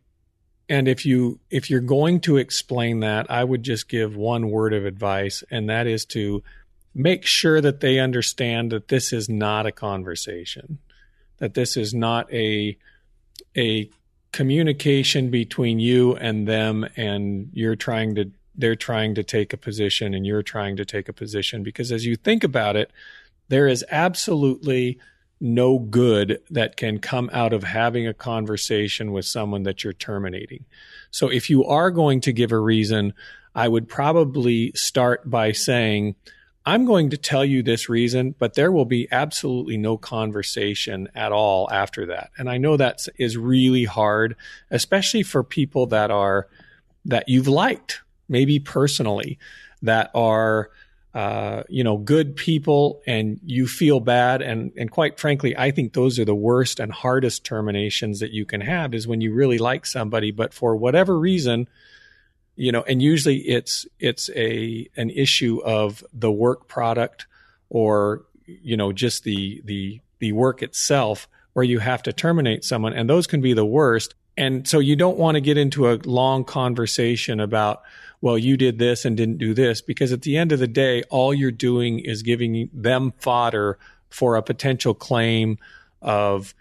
and 0.67 0.89
if 0.89 1.05
you 1.05 1.39
if 1.49 1.69
you're 1.69 1.79
going 1.79 2.19
to 2.21 2.35
explain 2.35 2.99
that, 2.99 3.31
I 3.31 3.45
would 3.45 3.63
just 3.63 3.87
give 3.87 4.17
one 4.17 4.49
word 4.49 4.73
of 4.73 4.85
advice, 4.85 5.41
and 5.49 5.69
that 5.69 5.87
is 5.87 6.03
to 6.07 6.43
make 6.93 7.25
sure 7.25 7.61
that 7.61 7.79
they 7.79 7.99
understand 7.99 8.71
that 8.71 8.89
this 8.89 9.13
is 9.13 9.29
not 9.29 9.65
a 9.65 9.71
conversation, 9.71 10.79
that 11.37 11.53
this 11.53 11.77
is 11.77 11.93
not 11.93 12.31
a 12.33 12.77
a 13.55 13.89
communication 14.33 15.29
between 15.29 15.79
you 15.79 16.15
and 16.17 16.45
them 16.47 16.85
and 16.97 17.49
you're 17.53 17.77
trying 17.77 18.15
to 18.15 18.29
they're 18.57 18.75
trying 18.75 19.15
to 19.15 19.23
take 19.23 19.53
a 19.53 19.57
position 19.57 20.13
and 20.13 20.25
you're 20.25 20.43
trying 20.43 20.75
to 20.75 20.85
take 20.85 21.07
a 21.07 21.13
position 21.13 21.63
because 21.63 21.91
as 21.91 22.05
you 22.05 22.15
think 22.15 22.43
about 22.43 22.75
it 22.75 22.91
there 23.49 23.67
is 23.67 23.85
absolutely 23.89 24.99
no 25.39 25.77
good 25.77 26.41
that 26.49 26.77
can 26.77 26.99
come 26.99 27.29
out 27.31 27.53
of 27.53 27.63
having 27.63 28.07
a 28.07 28.13
conversation 28.13 29.11
with 29.11 29.25
someone 29.25 29.63
that 29.63 29.83
you're 29.83 29.93
terminating. 29.93 30.65
So 31.11 31.29
if 31.29 31.49
you 31.49 31.63
are 31.65 31.91
going 31.91 32.21
to 32.21 32.33
give 32.33 32.51
a 32.51 32.59
reason, 32.59 33.13
I 33.53 33.67
would 33.67 33.87
probably 33.87 34.71
start 34.73 35.29
by 35.29 35.51
saying, 35.51 36.15
I'm 36.65 36.85
going 36.85 37.11
to 37.11 37.17
tell 37.17 37.45
you 37.45 37.63
this 37.63 37.87
reason, 37.87 38.35
but 38.37 38.55
there 38.55 38.71
will 38.71 38.85
be 38.85 39.07
absolutely 39.11 39.77
no 39.77 39.97
conversation 39.97 41.07
at 41.15 41.31
all 41.31 41.69
after 41.71 42.07
that. 42.07 42.31
And 42.37 42.49
I 42.49 42.57
know 42.57 42.75
that 42.75 43.07
is 43.17 43.37
really 43.37 43.85
hard, 43.85 44.35
especially 44.69 45.23
for 45.23 45.43
people 45.43 45.85
that 45.87 46.11
are 46.11 46.47
that 47.05 47.29
you've 47.29 47.47
liked, 47.47 48.01
maybe 48.27 48.59
personally, 48.59 49.39
that 49.81 50.11
are 50.13 50.69
uh, 51.13 51.63
you 51.69 51.83
know 51.83 51.97
good 51.97 52.35
people, 52.35 53.01
and 53.07 53.39
you 53.43 53.67
feel 53.67 53.99
bad. 53.99 54.41
And 54.41 54.71
and 54.77 54.91
quite 54.91 55.19
frankly, 55.19 55.57
I 55.57 55.71
think 55.71 55.93
those 55.93 56.19
are 56.19 56.25
the 56.25 56.35
worst 56.35 56.79
and 56.79 56.91
hardest 56.91 57.43
terminations 57.43 58.19
that 58.19 58.31
you 58.31 58.45
can 58.45 58.61
have 58.61 58.93
is 58.93 59.07
when 59.07 59.21
you 59.21 59.33
really 59.33 59.57
like 59.57 59.85
somebody, 59.85 60.31
but 60.31 60.53
for 60.53 60.75
whatever 60.75 61.17
reason 61.17 61.67
you 62.57 62.71
know 62.71 62.83
and 62.83 63.01
usually 63.01 63.37
it's 63.37 63.85
it's 63.99 64.29
a 64.35 64.89
an 64.97 65.09
issue 65.11 65.61
of 65.63 66.03
the 66.11 66.31
work 66.31 66.67
product 66.67 67.27
or 67.69 68.25
you 68.45 68.75
know 68.75 68.91
just 68.91 69.23
the 69.23 69.61
the 69.63 70.01
the 70.19 70.33
work 70.33 70.61
itself 70.61 71.29
where 71.53 71.63
you 71.63 71.79
have 71.79 72.03
to 72.03 72.11
terminate 72.11 72.65
someone 72.65 72.93
and 72.93 73.09
those 73.09 73.27
can 73.27 73.39
be 73.39 73.53
the 73.53 73.65
worst 73.65 74.15
and 74.37 74.67
so 74.67 74.79
you 74.79 74.95
don't 74.95 75.17
want 75.17 75.35
to 75.35 75.41
get 75.41 75.57
into 75.57 75.89
a 75.89 75.99
long 76.05 76.43
conversation 76.43 77.39
about 77.39 77.81
well 78.21 78.37
you 78.37 78.57
did 78.57 78.79
this 78.79 79.05
and 79.05 79.17
didn't 79.17 79.37
do 79.37 79.53
this 79.53 79.81
because 79.81 80.11
at 80.11 80.21
the 80.21 80.37
end 80.37 80.51
of 80.51 80.59
the 80.59 80.67
day 80.67 81.03
all 81.09 81.33
you're 81.33 81.51
doing 81.51 81.99
is 81.99 82.21
giving 82.21 82.69
them 82.73 83.13
fodder 83.17 83.77
for 84.09 84.35
a 84.35 84.43
potential 84.43 84.93
claim 84.93 85.57
of 86.01 86.53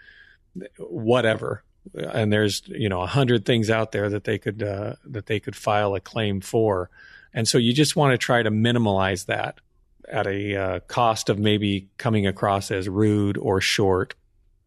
whatever 0.79 1.63
and 1.95 2.33
there's 2.33 2.63
you 2.67 2.89
know 2.89 3.03
a 3.03 3.07
hundred 3.07 3.45
things 3.45 3.71
out 3.71 3.93
there 3.93 4.09
that 4.09 4.25
they 4.25 4.39
could 4.39 4.63
uh, 4.63 4.95
that 5.05 5.27
they 5.27 5.41
could 5.41 5.57
file 5.57 5.95
a 5.95 6.01
claim 6.01 6.41
for, 6.41 6.91
and 7.33 7.47
so 7.47 7.59
you 7.59 7.73
just 7.73 7.97
want 7.97 8.13
to 8.13 8.19
try 8.19 8.43
to 8.43 8.51
minimize 8.51 9.25
that 9.25 9.61
at 10.09 10.27
a 10.27 10.57
uh, 10.57 10.81
cost 10.81 11.29
of 11.29 11.39
maybe 11.39 11.89
coming 11.99 12.27
across 12.27 12.71
as 12.71 12.89
rude 12.89 13.37
or 13.37 13.61
short. 13.61 14.15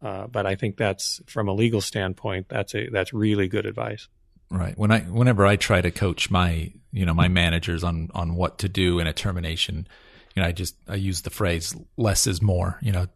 Uh, 0.02 0.26
but 0.26 0.46
I 0.46 0.54
think 0.54 0.76
that's 0.76 1.20
from 1.26 1.48
a 1.48 1.52
legal 1.52 1.80
standpoint, 1.80 2.48
that's 2.48 2.74
a 2.74 2.88
that's 2.88 3.12
really 3.12 3.48
good 3.48 3.66
advice. 3.66 4.08
Right. 4.50 4.76
When 4.76 4.90
I 4.90 5.00
whenever 5.00 5.46
I 5.46 5.56
try 5.56 5.80
to 5.80 5.90
coach 5.90 6.30
my 6.30 6.72
you 6.92 7.06
know 7.06 7.14
my 7.14 7.28
managers 7.28 7.84
on 7.84 8.08
on 8.14 8.34
what 8.34 8.58
to 8.58 8.68
do 8.68 8.98
in 8.98 9.06
a 9.06 9.12
termination, 9.12 9.86
you 10.34 10.42
know 10.42 10.48
I 10.48 10.52
just 10.52 10.74
I 10.88 10.94
use 10.94 11.22
the 11.22 11.30
phrase 11.30 11.76
less 11.96 12.26
is 12.26 12.40
more. 12.40 12.78
You 12.82 12.92
know, 12.92 13.06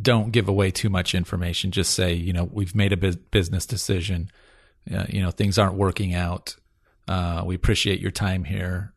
don't 0.00 0.32
give 0.32 0.48
away 0.48 0.70
too 0.70 0.88
much 0.88 1.14
information. 1.14 1.70
Just 1.70 1.94
say 1.94 2.14
you 2.14 2.32
know 2.32 2.48
we've 2.50 2.74
made 2.74 2.92
a 2.92 2.96
business 2.96 3.66
decision. 3.66 4.30
Uh, 4.92 5.04
you 5.08 5.22
know 5.22 5.30
things 5.30 5.58
aren't 5.58 5.74
working 5.74 6.14
out. 6.14 6.56
Uh, 7.06 7.42
we 7.44 7.54
appreciate 7.54 8.00
your 8.00 8.10
time 8.10 8.44
here 8.44 8.94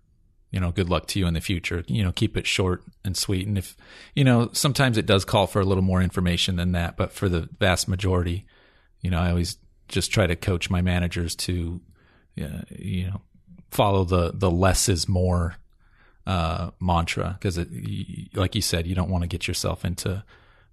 you 0.56 0.62
know, 0.62 0.72
good 0.72 0.90
luck 0.90 1.06
to 1.06 1.20
you 1.20 1.28
in 1.28 1.34
the 1.34 1.42
future. 1.42 1.84
You 1.86 2.02
know, 2.02 2.14
keep 2.14 2.38
it 2.38 2.48
short 2.48 2.82
and 3.04 3.18
sweet. 3.18 3.46
And 3.46 3.58
if, 3.58 3.76
you 4.16 4.24
know, 4.24 4.50
sometimes 4.54 4.98
it 4.98 5.06
does 5.06 5.26
call 5.26 5.48
for 5.48 5.60
a 5.60 5.66
little 5.66 5.84
more 5.84 6.02
information 6.02 6.56
than 6.56 6.72
that, 6.72 6.96
but 6.96 7.12
for 7.12 7.28
the 7.28 7.50
vast 7.60 7.90
majority, 7.90 8.46
you 9.02 9.12
know, 9.12 9.20
I 9.20 9.32
always 9.32 9.58
just 9.90 10.14
try 10.14 10.28
to 10.28 10.36
coach 10.38 10.70
my 10.70 10.82
managers 10.82 11.36
to, 11.36 11.82
uh, 12.42 12.62
you 12.70 13.08
know, 13.08 13.22
follow 13.70 14.06
the 14.06 14.32
the 14.34 14.50
less 14.50 14.88
is 14.88 15.10
more 15.10 15.58
uh, 16.26 16.72
mantra 16.80 17.38
because, 17.38 17.60
like 18.34 18.56
you 18.56 18.62
said, 18.62 18.88
you 18.88 18.96
don't 18.96 19.10
want 19.10 19.24
to 19.24 19.28
get 19.28 19.50
yourself 19.50 19.84
into 19.84 20.24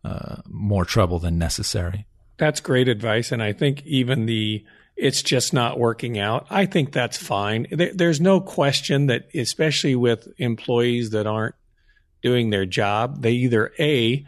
uh, 0.05 0.37
more 0.47 0.85
trouble 0.85 1.19
than 1.19 1.39
necessary. 1.39 2.07
That's 2.39 2.61
great 2.61 2.87
advice, 2.87 3.33
and 3.33 3.43
I 3.43 3.53
think 3.53 3.85
even 3.85 4.27
the 4.27 4.65
it's 5.03 5.21
just 5.21 5.53
not 5.53 5.81
working 5.81 6.17
out. 6.17 6.47
I 6.49 6.65
think 6.65 6.93
that's 6.93 7.17
fine. 7.17 7.67
There's 7.71 8.21
no 8.21 8.41
question 8.41 9.07
that, 9.07 9.29
especially 9.35 9.97
with 9.97 10.29
employees 10.39 11.11
that 11.11 11.27
aren't 11.27 11.57
doing 12.23 12.51
their 12.51 12.67
job, 12.67 13.21
they 13.21 13.33
either 13.33 13.73
A, 13.81 14.25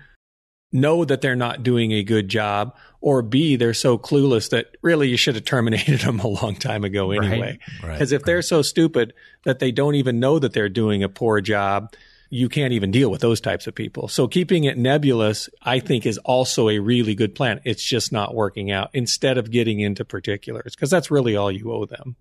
know 0.72 1.04
that 1.04 1.20
they're 1.20 1.36
not 1.36 1.62
doing 1.62 1.92
a 1.92 2.02
good 2.02 2.28
job, 2.28 2.74
or 3.00 3.22
B, 3.22 3.54
they're 3.54 3.72
so 3.72 3.96
clueless 3.96 4.50
that 4.50 4.66
really 4.82 5.08
you 5.08 5.16
should 5.16 5.36
have 5.36 5.44
terminated 5.44 6.00
them 6.04 6.18
a 6.18 6.26
long 6.26 6.56
time 6.56 6.82
ago 6.82 7.12
anyway. 7.12 7.60
Because 7.60 7.82
right, 7.82 7.90
right, 7.90 8.02
if 8.02 8.12
right. 8.12 8.24
they're 8.24 8.42
so 8.42 8.60
stupid 8.62 9.14
that 9.44 9.60
they 9.60 9.70
don't 9.70 9.94
even 9.94 10.18
know 10.18 10.40
that 10.40 10.54
they're 10.54 10.68
doing 10.68 11.04
a 11.04 11.08
poor 11.08 11.40
job, 11.40 11.94
you 12.34 12.48
can't 12.48 12.72
even 12.72 12.90
deal 12.90 13.12
with 13.12 13.20
those 13.20 13.40
types 13.40 13.68
of 13.68 13.76
people. 13.76 14.08
So 14.08 14.26
keeping 14.26 14.64
it 14.64 14.76
nebulous, 14.76 15.48
I 15.62 15.78
think, 15.78 16.04
is 16.04 16.18
also 16.18 16.68
a 16.68 16.80
really 16.80 17.14
good 17.14 17.36
plan. 17.36 17.60
It's 17.62 17.84
just 17.84 18.10
not 18.10 18.34
working 18.34 18.72
out 18.72 18.90
instead 18.92 19.38
of 19.38 19.52
getting 19.52 19.78
into 19.78 20.04
particulars 20.04 20.74
because 20.74 20.90
that's 20.90 21.12
really 21.12 21.36
all 21.36 21.52
you 21.52 21.72
owe 21.72 21.84
them. 21.84 22.16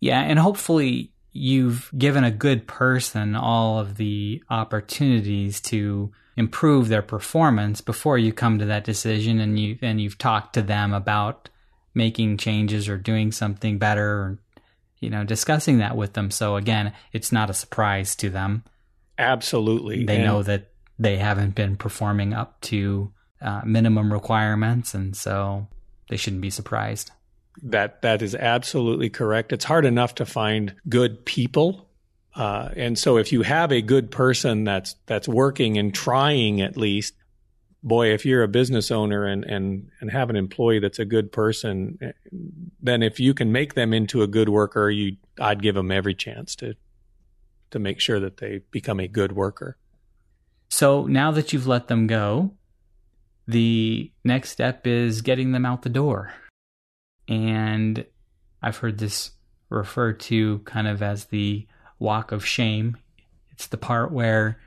Yeah. 0.00 0.20
And 0.20 0.38
hopefully 0.38 1.12
you've 1.32 1.90
given 1.98 2.24
a 2.24 2.30
good 2.30 2.66
person 2.66 3.36
all 3.36 3.78
of 3.78 3.98
the 3.98 4.42
opportunities 4.48 5.60
to 5.60 6.10
improve 6.38 6.88
their 6.88 7.02
performance 7.02 7.82
before 7.82 8.16
you 8.16 8.32
come 8.32 8.58
to 8.58 8.64
that 8.64 8.84
decision 8.84 9.40
and 9.40 9.58
you 9.58 9.78
and 9.82 10.00
you've 10.00 10.16
talked 10.16 10.54
to 10.54 10.62
them 10.62 10.94
about 10.94 11.50
making 11.92 12.38
changes 12.38 12.88
or 12.88 12.96
doing 12.96 13.30
something 13.30 13.76
better 13.76 14.08
or 14.08 14.38
you 15.00 15.10
know 15.10 15.22
discussing 15.22 15.78
that 15.78 15.96
with 15.96 16.14
them 16.14 16.30
so 16.30 16.56
again 16.56 16.92
it's 17.12 17.32
not 17.32 17.50
a 17.50 17.54
surprise 17.54 18.14
to 18.14 18.30
them 18.30 18.62
Absolutely. 19.18 20.04
They 20.04 20.16
and 20.16 20.24
know 20.24 20.42
that 20.42 20.70
they 20.98 21.16
haven't 21.16 21.54
been 21.54 21.76
performing 21.76 22.32
up 22.32 22.60
to 22.62 23.12
uh, 23.42 23.62
minimum 23.64 24.12
requirements, 24.12 24.94
and 24.94 25.16
so 25.16 25.66
they 26.08 26.16
shouldn't 26.16 26.42
be 26.42 26.50
surprised. 26.50 27.10
That 27.62 28.02
that 28.02 28.22
is 28.22 28.34
absolutely 28.34 29.10
correct. 29.10 29.52
It's 29.52 29.64
hard 29.64 29.84
enough 29.84 30.14
to 30.16 30.26
find 30.26 30.74
good 30.88 31.24
people, 31.24 31.88
uh, 32.34 32.70
and 32.76 32.96
so 32.96 33.16
if 33.16 33.32
you 33.32 33.42
have 33.42 33.72
a 33.72 33.82
good 33.82 34.10
person 34.10 34.64
that's 34.64 34.94
that's 35.06 35.28
working 35.28 35.76
and 35.76 35.92
trying 35.92 36.60
at 36.60 36.76
least, 36.76 37.14
boy, 37.82 38.12
if 38.12 38.24
you're 38.24 38.44
a 38.44 38.48
business 38.48 38.92
owner 38.92 39.24
and 39.26 39.44
and 39.44 39.90
and 40.00 40.10
have 40.12 40.30
an 40.30 40.36
employee 40.36 40.78
that's 40.78 41.00
a 41.00 41.04
good 41.04 41.32
person, 41.32 41.98
then 42.80 43.02
if 43.02 43.18
you 43.18 43.34
can 43.34 43.50
make 43.50 43.74
them 43.74 43.92
into 43.92 44.22
a 44.22 44.28
good 44.28 44.48
worker, 44.48 44.88
you 44.88 45.16
I'd 45.40 45.62
give 45.62 45.74
them 45.74 45.90
every 45.90 46.14
chance 46.14 46.54
to 46.56 46.74
to 47.70 47.78
make 47.78 48.00
sure 48.00 48.20
that 48.20 48.38
they 48.38 48.62
become 48.70 49.00
a 49.00 49.08
good 49.08 49.32
worker. 49.32 49.76
So 50.68 51.06
now 51.06 51.30
that 51.32 51.52
you've 51.52 51.66
let 51.66 51.88
them 51.88 52.06
go, 52.06 52.52
the 53.46 54.12
next 54.24 54.50
step 54.50 54.86
is 54.86 55.22
getting 55.22 55.52
them 55.52 55.64
out 55.64 55.82
the 55.82 55.88
door. 55.88 56.32
And 57.26 58.04
I've 58.62 58.76
heard 58.76 58.98
this 58.98 59.32
referred 59.70 60.20
to 60.20 60.60
kind 60.60 60.86
of 60.86 61.02
as 61.02 61.26
the 61.26 61.66
walk 61.98 62.32
of 62.32 62.44
shame. 62.44 62.96
It's 63.50 63.66
the 63.66 63.76
part 63.76 64.12
where 64.12 64.60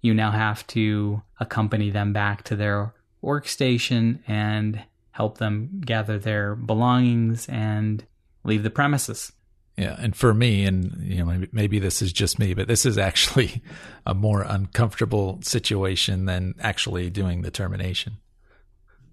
you 0.00 0.14
now 0.14 0.30
have 0.30 0.66
to 0.68 1.22
accompany 1.38 1.90
them 1.90 2.12
back 2.12 2.42
to 2.44 2.56
their 2.56 2.94
workstation 3.22 4.20
and 4.26 4.82
help 5.12 5.38
them 5.38 5.80
gather 5.84 6.18
their 6.18 6.54
belongings 6.54 7.48
and 7.48 8.04
leave 8.44 8.62
the 8.62 8.70
premises. 8.70 9.32
Yeah, 9.76 9.96
and 9.98 10.14
for 10.14 10.34
me, 10.34 10.66
and 10.66 11.02
you 11.02 11.18
know, 11.18 11.24
maybe, 11.24 11.48
maybe, 11.50 11.78
this 11.78 12.02
is 12.02 12.12
just 12.12 12.38
me, 12.38 12.52
but 12.52 12.68
this 12.68 12.84
is 12.84 12.98
actually 12.98 13.62
a 14.06 14.14
more 14.14 14.42
uncomfortable 14.42 15.40
situation 15.42 16.26
than 16.26 16.54
actually 16.60 17.08
doing 17.08 17.40
the 17.42 17.50
termination. 17.50 18.18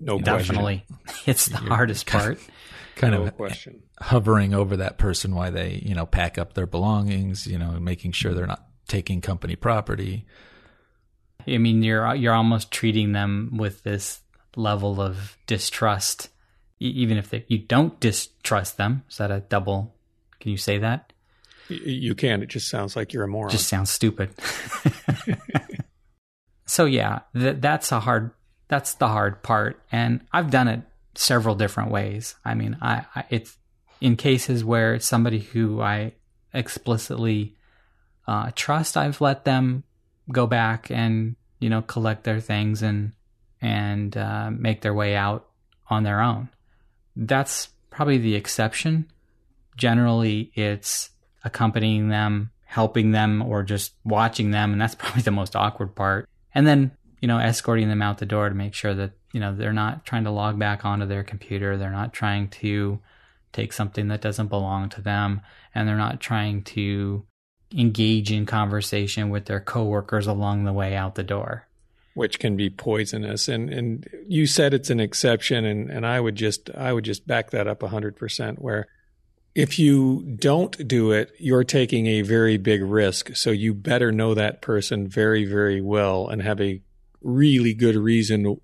No 0.01 0.17
you 0.17 0.23
Definitely, 0.23 0.85
it's 1.25 1.45
the 1.45 1.59
You're 1.61 1.69
hardest 1.69 2.07
part. 2.07 2.39
Kind 2.95 3.13
no 3.13 3.23
of 3.23 3.37
question. 3.37 3.83
hovering 4.01 4.53
over 4.53 4.77
that 4.77 4.97
person 4.97 5.33
while 5.33 5.51
they, 5.51 5.81
you 5.85 5.95
know, 5.95 6.05
pack 6.05 6.37
up 6.37 6.53
their 6.53 6.67
belongings. 6.67 7.47
You 7.47 7.57
know, 7.57 7.79
making 7.79 8.11
sure 8.11 8.33
they're 8.33 8.45
not 8.45 8.65
taking 8.87 9.21
company 9.21 9.55
property. 9.55 10.25
I 11.47 11.57
mean, 11.57 11.83
you're 11.83 12.15
you're 12.15 12.33
almost 12.33 12.71
treating 12.71 13.13
them 13.13 13.51
with 13.57 13.83
this 13.83 14.21
level 14.57 14.99
of 14.99 15.37
distrust, 15.47 16.29
even 16.79 17.17
if 17.17 17.29
they, 17.29 17.45
you 17.47 17.59
don't 17.59 17.97
distrust 18.01 18.75
them. 18.75 19.03
Is 19.09 19.17
that 19.17 19.31
a 19.31 19.39
double 19.39 19.95
can 20.39 20.51
you 20.51 20.57
say 20.57 20.77
that? 20.79 21.13
You 21.69 22.15
can. 22.15 22.41
It 22.41 22.47
just 22.49 22.67
sounds 22.67 22.95
like 22.95 23.13
you're 23.13 23.23
a 23.23 23.27
moron. 23.27 23.51
Just 23.51 23.67
sounds 23.67 23.91
stupid. 23.91 24.31
so 26.65 26.85
yeah, 26.85 27.19
th- 27.35 27.57
that's 27.59 27.91
a 27.91 27.99
hard. 27.99 28.31
That's 28.69 28.95
the 28.95 29.07
hard 29.07 29.43
part, 29.43 29.81
and 29.91 30.21
I've 30.31 30.49
done 30.49 30.67
it 30.67 30.81
several 31.15 31.55
different 31.55 31.91
ways. 31.91 32.35
I 32.43 32.55
mean, 32.55 32.77
I, 32.81 33.05
I 33.15 33.23
it's 33.29 33.57
in 34.01 34.15
cases 34.15 34.63
where 34.63 34.95
it's 34.95 35.05
somebody 35.05 35.39
who 35.39 35.81
I 35.81 36.13
explicitly 36.53 37.55
uh, 38.27 38.51
trust. 38.55 38.97
I've 38.97 39.21
let 39.21 39.45
them 39.45 39.83
go 40.31 40.47
back 40.47 40.89
and 40.89 41.35
you 41.59 41.69
know 41.69 41.83
collect 41.83 42.23
their 42.23 42.39
things 42.39 42.81
and 42.81 43.11
and 43.61 44.17
uh, 44.17 44.49
make 44.51 44.81
their 44.81 44.93
way 44.93 45.15
out 45.15 45.47
on 45.87 46.01
their 46.01 46.19
own. 46.19 46.49
That's 47.15 47.69
probably 47.91 48.17
the 48.17 48.35
exception 48.35 49.05
generally 49.79 50.51
it's 50.53 51.09
accompanying 51.43 52.09
them, 52.09 52.51
helping 52.65 53.11
them, 53.11 53.41
or 53.41 53.63
just 53.63 53.93
watching 54.03 54.51
them. 54.51 54.71
And 54.71 54.79
that's 54.79 54.95
probably 54.99 55.23
the 55.23 55.31
most 55.31 55.55
awkward 55.55 55.95
part. 55.95 56.29
And 56.53 56.67
then, 56.67 56.91
you 57.21 57.27
know, 57.27 57.39
escorting 57.39 57.89
them 57.89 58.01
out 58.01 58.19
the 58.19 58.25
door 58.25 58.49
to 58.49 58.55
make 58.55 58.73
sure 58.75 58.93
that, 58.93 59.11
you 59.33 59.39
know, 59.39 59.55
they're 59.55 59.73
not 59.73 60.05
trying 60.05 60.25
to 60.25 60.31
log 60.31 60.59
back 60.59 60.85
onto 60.85 61.05
their 61.05 61.23
computer. 61.23 61.77
They're 61.77 61.89
not 61.89 62.13
trying 62.13 62.49
to 62.49 62.99
take 63.53 63.73
something 63.73 64.09
that 64.09 64.21
doesn't 64.21 64.47
belong 64.47 64.89
to 64.89 65.01
them. 65.01 65.41
And 65.73 65.87
they're 65.87 65.95
not 65.95 66.19
trying 66.19 66.63
to 66.63 67.25
engage 67.73 68.31
in 68.31 68.45
conversation 68.45 69.29
with 69.29 69.45
their 69.45 69.59
coworkers 69.59 70.27
along 70.27 70.65
the 70.65 70.73
way 70.73 70.95
out 70.95 71.15
the 71.15 71.23
door 71.23 71.65
which 72.15 72.39
can 72.39 72.57
be 72.57 72.67
poisonous 72.67 73.47
and 73.47 73.69
and 73.69 74.09
you 74.27 74.47
said 74.47 74.73
it's 74.73 74.89
an 74.89 74.99
exception 74.99 75.63
and 75.63 75.91
and 75.91 76.03
I 76.03 76.19
would 76.19 76.35
just 76.35 76.71
I 76.71 76.91
would 76.91 77.05
just 77.05 77.27
back 77.27 77.51
that 77.51 77.67
up 77.67 77.81
100% 77.81 78.57
where 78.57 78.87
if 79.55 79.79
you 79.79 80.23
don't 80.39 80.87
do 80.87 81.11
it, 81.11 81.31
you're 81.37 81.63
taking 81.63 82.07
a 82.07 82.21
very 82.21 82.57
big 82.57 82.81
risk. 82.83 83.35
So 83.35 83.51
you 83.51 83.73
better 83.73 84.11
know 84.11 84.33
that 84.33 84.61
person 84.61 85.07
very, 85.07 85.45
very 85.45 85.81
well 85.81 86.27
and 86.27 86.41
have 86.41 86.61
a 86.61 86.81
really 87.21 87.73
good 87.73 87.95
reason 87.95 88.59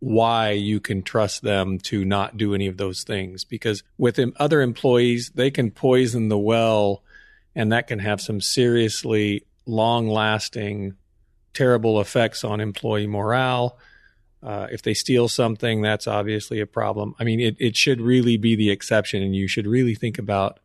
why 0.00 0.50
you 0.50 0.78
can 0.80 1.02
trust 1.02 1.42
them 1.42 1.78
to 1.78 2.04
not 2.04 2.36
do 2.36 2.54
any 2.54 2.66
of 2.66 2.76
those 2.76 3.02
things. 3.02 3.44
Because 3.44 3.82
with 3.96 4.20
other 4.36 4.60
employees, 4.60 5.32
they 5.34 5.50
can 5.50 5.70
poison 5.70 6.28
the 6.28 6.38
well 6.38 7.02
and 7.54 7.72
that 7.72 7.88
can 7.88 7.98
have 7.98 8.20
some 8.20 8.40
seriously 8.40 9.44
long 9.66 10.08
lasting, 10.08 10.94
terrible 11.52 12.00
effects 12.00 12.44
on 12.44 12.60
employee 12.60 13.06
morale 13.06 13.78
uh, 14.42 14.68
if 14.70 14.82
they 14.82 14.94
steal 14.94 15.28
something, 15.28 15.82
that's 15.82 16.06
obviously 16.06 16.60
a 16.60 16.66
problem. 16.66 17.14
I 17.18 17.24
mean, 17.24 17.40
it, 17.40 17.56
it 17.58 17.76
should 17.76 18.00
really 18.00 18.36
be 18.36 18.54
the 18.54 18.70
exception, 18.70 19.22
and 19.22 19.34
you 19.34 19.48
should 19.48 19.66
really 19.66 19.94
think 19.94 20.18
about 20.18 20.60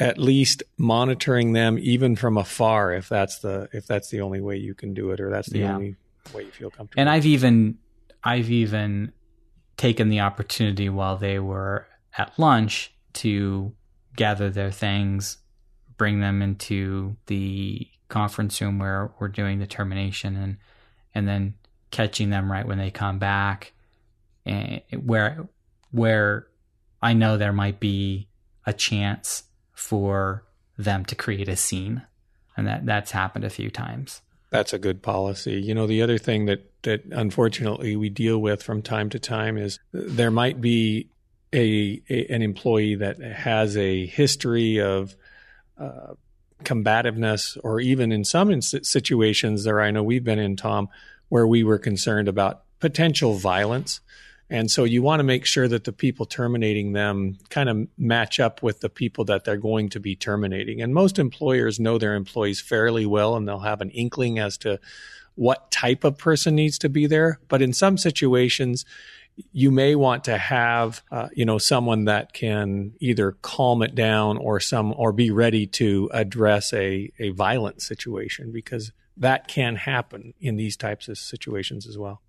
at 0.00 0.18
least 0.18 0.62
monitoring 0.76 1.52
them 1.52 1.78
even 1.80 2.16
from 2.16 2.36
afar 2.36 2.92
if 2.92 3.08
that's 3.08 3.38
the 3.38 3.68
if 3.72 3.86
that's 3.86 4.10
the 4.10 4.20
only 4.20 4.40
way 4.40 4.56
you 4.56 4.74
can 4.74 4.94
do 4.94 5.10
it 5.10 5.20
or 5.20 5.30
that's 5.30 5.48
the 5.50 5.60
yeah. 5.60 5.74
only 5.74 5.94
way 6.34 6.42
you 6.42 6.50
feel 6.50 6.70
comfortable. 6.70 7.00
And 7.00 7.08
I've 7.08 7.26
even 7.26 7.78
I've 8.24 8.50
even 8.50 9.12
taken 9.76 10.08
the 10.08 10.20
opportunity 10.20 10.88
while 10.88 11.16
they 11.16 11.38
were 11.38 11.86
at 12.16 12.36
lunch 12.38 12.92
to 13.14 13.72
gather 14.16 14.50
their 14.50 14.70
things, 14.70 15.38
bring 15.96 16.20
them 16.20 16.42
into 16.42 17.16
the 17.26 17.86
conference 18.08 18.60
room 18.60 18.78
where 18.78 19.12
we're 19.18 19.28
doing 19.28 19.58
the 19.58 19.66
termination 19.66 20.36
and 20.36 20.56
and 21.14 21.28
then 21.28 21.54
catching 21.92 22.30
them 22.30 22.50
right 22.50 22.66
when 22.66 22.78
they 22.78 22.90
come 22.90 23.20
back. 23.20 23.72
And 24.44 24.82
where 25.04 25.48
where 25.92 26.48
I 27.00 27.12
know 27.12 27.36
there 27.36 27.52
might 27.52 27.78
be 27.78 28.26
a 28.66 28.72
chance 28.72 29.44
for 29.72 30.44
them 30.76 31.04
to 31.04 31.14
create 31.14 31.48
a 31.48 31.54
scene. 31.54 32.02
And 32.56 32.66
that 32.66 32.84
that's 32.84 33.12
happened 33.12 33.44
a 33.44 33.50
few 33.50 33.70
times. 33.70 34.22
That's 34.50 34.72
a 34.72 34.78
good 34.78 35.02
policy. 35.02 35.60
You 35.60 35.74
know 35.74 35.86
the 35.86 36.02
other 36.02 36.18
thing 36.18 36.46
that 36.46 36.70
that 36.82 37.04
unfortunately 37.12 37.94
we 37.94 38.10
deal 38.10 38.38
with 38.38 38.62
from 38.62 38.82
time 38.82 39.08
to 39.10 39.20
time 39.20 39.56
is 39.56 39.78
there 39.92 40.30
might 40.32 40.60
be 40.60 41.08
a, 41.52 42.02
a 42.10 42.26
an 42.26 42.42
employee 42.42 42.96
that 42.96 43.20
has 43.20 43.76
a 43.76 44.06
history 44.06 44.80
of 44.80 45.14
uh, 45.78 46.14
combativeness, 46.64 47.56
or 47.62 47.80
even 47.80 48.12
in 48.12 48.24
some 48.24 48.60
situations 48.60 49.64
there 49.64 49.80
I 49.80 49.90
know 49.90 50.02
we've 50.02 50.24
been 50.24 50.38
in, 50.38 50.56
Tom, 50.56 50.88
where 51.32 51.46
we 51.46 51.64
were 51.64 51.78
concerned 51.78 52.28
about 52.28 52.60
potential 52.78 53.32
violence. 53.32 54.00
And 54.50 54.70
so 54.70 54.84
you 54.84 55.00
want 55.00 55.20
to 55.20 55.24
make 55.24 55.46
sure 55.46 55.66
that 55.66 55.84
the 55.84 55.92
people 55.92 56.26
terminating 56.26 56.92
them 56.92 57.38
kind 57.48 57.70
of 57.70 57.88
match 57.96 58.38
up 58.38 58.62
with 58.62 58.80
the 58.80 58.90
people 58.90 59.24
that 59.24 59.44
they're 59.44 59.56
going 59.56 59.88
to 59.88 59.98
be 59.98 60.14
terminating. 60.14 60.82
And 60.82 60.92
most 60.92 61.18
employers 61.18 61.80
know 61.80 61.96
their 61.96 62.16
employees 62.16 62.60
fairly 62.60 63.06
well 63.06 63.34
and 63.34 63.48
they'll 63.48 63.60
have 63.60 63.80
an 63.80 63.88
inkling 63.92 64.38
as 64.38 64.58
to 64.58 64.78
what 65.34 65.70
type 65.70 66.04
of 66.04 66.18
person 66.18 66.54
needs 66.54 66.76
to 66.80 66.90
be 66.90 67.06
there. 67.06 67.40
But 67.48 67.62
in 67.62 67.72
some 67.72 67.96
situations, 67.96 68.84
you 69.52 69.70
may 69.70 69.94
want 69.94 70.24
to 70.24 70.36
have 70.36 71.02
uh, 71.10 71.28
you 71.32 71.44
know 71.44 71.58
someone 71.58 72.04
that 72.04 72.32
can 72.32 72.92
either 73.00 73.32
calm 73.42 73.82
it 73.82 73.94
down 73.94 74.36
or 74.36 74.60
some 74.60 74.94
or 74.96 75.12
be 75.12 75.30
ready 75.30 75.66
to 75.66 76.10
address 76.12 76.72
a 76.72 77.10
a 77.18 77.30
violent 77.30 77.82
situation 77.82 78.52
because 78.52 78.92
that 79.16 79.48
can 79.48 79.76
happen 79.76 80.34
in 80.40 80.56
these 80.56 80.76
types 80.76 81.08
of 81.08 81.18
situations 81.18 81.86
as 81.86 81.98
well. 81.98 82.22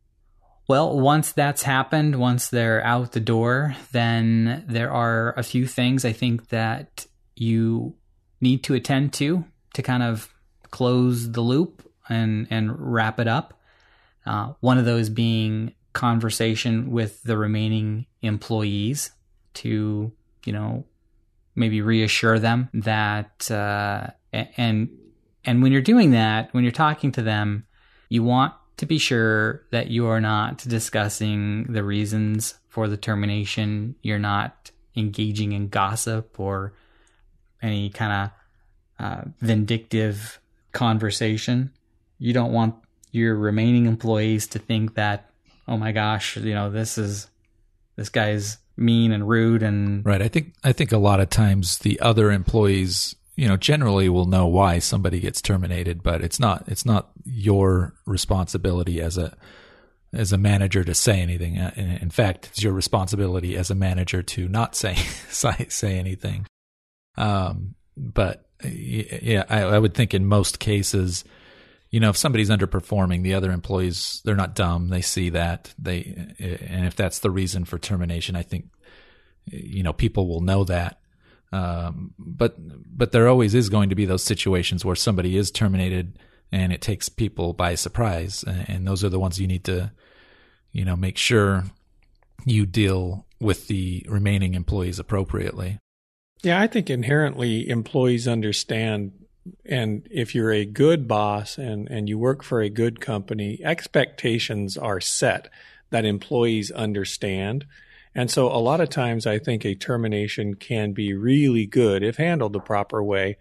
Well, 0.68 0.98
once 0.98 1.34
that's 1.34 1.64
happened, 1.64 2.20
once 2.20 2.48
they're 2.48 2.84
out 2.86 3.12
the 3.12 3.20
door, 3.20 3.76
then 3.92 4.64
there 4.68 4.92
are 4.92 5.34
a 5.38 5.44
few 5.44 5.68
things 5.68 6.06
I 6.06 6.14
think 6.14 6.50
that 6.50 7.06
you 7.36 7.96
need 8.40 8.64
to 8.66 8.74
attend 8.74 9.14
to 9.14 9.44
to 9.74 9.82
kind 9.82 10.04
of 10.04 10.34
close 10.72 11.32
the 11.32 11.42
loop 11.42 11.90
and 12.08 12.48
and 12.50 12.72
wrap 12.78 13.20
it 13.20 13.28
up. 13.28 13.60
Uh, 14.26 14.54
one 14.62 14.78
of 14.78 14.86
those 14.86 15.10
being 15.10 15.74
conversation 15.94 16.92
with 16.92 17.22
the 17.24 17.38
remaining 17.38 18.06
employees 18.22 19.12
to, 19.56 20.12
you 20.46 20.54
know, 20.54 20.86
maybe 21.56 21.82
reassure 21.82 22.40
them 22.40 22.70
that, 22.74 23.50
uh, 23.52 24.08
and, 24.32 24.90
and 25.46 25.62
when 25.62 25.72
you're 25.72 25.82
doing 25.82 26.12
that, 26.12 26.54
when 26.54 26.64
you're 26.64 26.72
talking 26.72 27.12
to 27.12 27.22
them, 27.22 27.66
you 28.10 28.24
want 28.24 28.54
to 28.78 28.86
be 28.86 28.98
sure 28.98 29.64
that 29.72 29.88
you 29.88 30.08
are 30.08 30.22
not 30.22 30.58
discussing 30.58 31.72
the 31.72 31.84
reasons 31.84 32.56
for 32.70 32.88
the 32.88 32.98
termination. 32.98 33.96
You're 34.02 34.20
not 34.20 34.72
engaging 34.96 35.52
in 35.52 35.70
gossip 35.70 36.40
or 36.40 36.74
any 37.62 37.90
kind 37.90 38.32
of 39.00 39.06
uh, 39.06 39.22
vindictive 39.40 40.40
conversation. 40.72 41.72
You 42.18 42.34
don't 42.34 42.52
want 42.52 42.76
your 43.12 43.36
remaining 43.36 43.86
employees 43.86 44.48
to 44.48 44.60
think 44.60 44.96
that 44.96 45.30
oh 45.68 45.78
my 45.78 45.92
gosh, 45.92 46.38
you 46.38 46.54
know, 46.54 46.70
this 46.70 46.98
is 46.98 47.28
this 47.96 48.10
guy's 48.10 48.58
mean 48.76 49.12
and 49.12 49.28
rude 49.28 49.62
and 49.62 50.06
right. 50.06 50.22
I 50.22 50.28
think 50.28 50.54
I 50.64 50.72
think 50.74 50.92
a 50.92 50.98
lot 50.98 51.20
of 51.20 51.30
times 51.30 51.80
the 51.80 52.00
other 52.00 52.32
employees, 52.32 53.16
you 53.36 53.48
know, 53.48 53.58
generally 53.58 54.10
will 54.10 54.26
know 54.26 54.48
why 54.48 54.80
somebody 54.80 55.20
gets 55.20 55.42
terminated, 55.42 56.04
but 56.04 56.22
it's 56.22 56.40
not 56.40 56.64
it's 56.68 56.86
not 56.86 57.12
your 57.26 57.94
responsibility 58.06 59.00
as 59.00 59.18
a 59.18 59.36
as 60.12 60.32
a 60.32 60.38
manager 60.38 60.84
to 60.84 60.94
say 60.94 61.20
anything. 61.20 61.58
Uh, 61.58 61.72
in 61.76 62.10
fact, 62.10 62.48
it's 62.52 62.64
your 62.64 62.74
responsibility 62.74 63.56
as 63.56 63.72
a 63.72 63.76
manager 63.76 64.22
to 64.22 64.48
not 64.48 64.76
say 64.76 64.96
say, 65.30 65.68
say 65.70 65.98
anything. 65.98 66.46
Um, 67.16 67.76
but 67.96 68.50
yeah, 68.64 69.44
I, 69.50 69.62
I 69.62 69.80
would 69.80 69.94
think 69.94 70.14
in 70.14 70.26
most 70.26 70.60
cases 70.60 71.24
you 71.94 72.00
know, 72.00 72.10
if 72.10 72.18
somebody's 72.18 72.50
underperforming, 72.50 73.22
the 73.22 73.36
other 73.36 73.52
employees, 73.52 74.20
they're 74.26 74.36
not 74.36 74.56
dumb. 74.56 74.88
They 74.88 75.02
see 75.02 75.30
that. 75.30 75.76
They, 75.78 76.16
and 76.40 76.88
if 76.88 76.96
that's 76.96 77.20
the 77.20 77.30
reason 77.30 77.66
for 77.66 77.78
termination, 77.78 78.36
I 78.36 78.42
think, 78.42 78.66
you 79.46 79.84
know, 79.84 79.94
people 79.94 80.28
will 80.28 80.42
know 80.42 80.64
that. 80.64 81.00
Um, 81.52 82.16
but, 82.18 82.56
but 82.58 83.12
there 83.12 83.28
always 83.28 83.54
is 83.54 83.70
going 83.70 83.90
to 83.90 83.96
be 83.96 84.06
those 84.06 84.24
situations 84.24 84.84
where 84.84 84.96
somebody 84.96 85.38
is 85.38 85.52
terminated 85.52 86.18
and 86.52 86.74
it 86.74 86.82
takes 86.82 87.10
people 87.10 87.54
by 87.54 87.76
surprise. 87.76 88.44
And 88.44 88.88
those 88.88 89.04
are 89.04 89.10
the 89.10 89.20
ones 89.20 89.40
you 89.40 89.46
need 89.46 89.66
to, 89.66 89.92
you 90.72 90.86
know, 90.86 90.96
make 90.96 91.20
sure 91.20 91.66
you 92.44 92.66
deal 92.66 93.28
with 93.40 93.68
the 93.68 94.04
remaining 94.10 94.56
employees 94.56 94.98
appropriately. 94.98 95.78
Yeah, 96.42 96.60
I 96.60 96.66
think 96.66 96.90
inherently 96.90 97.70
employees 97.70 98.28
understand 98.28 99.12
and 99.66 100.08
if 100.10 100.34
you're 100.34 100.52
a 100.52 100.66
good 100.66 101.08
boss 101.08 101.58
and, 101.58 101.90
and 101.90 102.08
you 102.08 102.18
work 102.18 102.44
for 102.44 102.62
a 102.62 102.70
good 102.70 103.00
company, 103.02 103.60
expectations 103.64 104.78
are 104.78 105.02
set 105.02 105.50
that 105.90 106.06
employees 106.06 106.72
understand. 106.72 107.66
And 108.16 108.30
so 108.30 108.48
a 108.48 108.58
lot 108.58 108.82
of 108.82 108.90
times 108.90 109.26
I 109.26 109.40
think 109.40 109.66
a 109.66 109.76
termination 109.76 110.56
can 110.56 110.94
be 110.94 111.14
really 111.14 111.66
good 111.66 112.04
if 112.04 112.18
handled 112.18 112.54
the 112.54 112.60
proper 112.60 113.04
way 113.04 113.38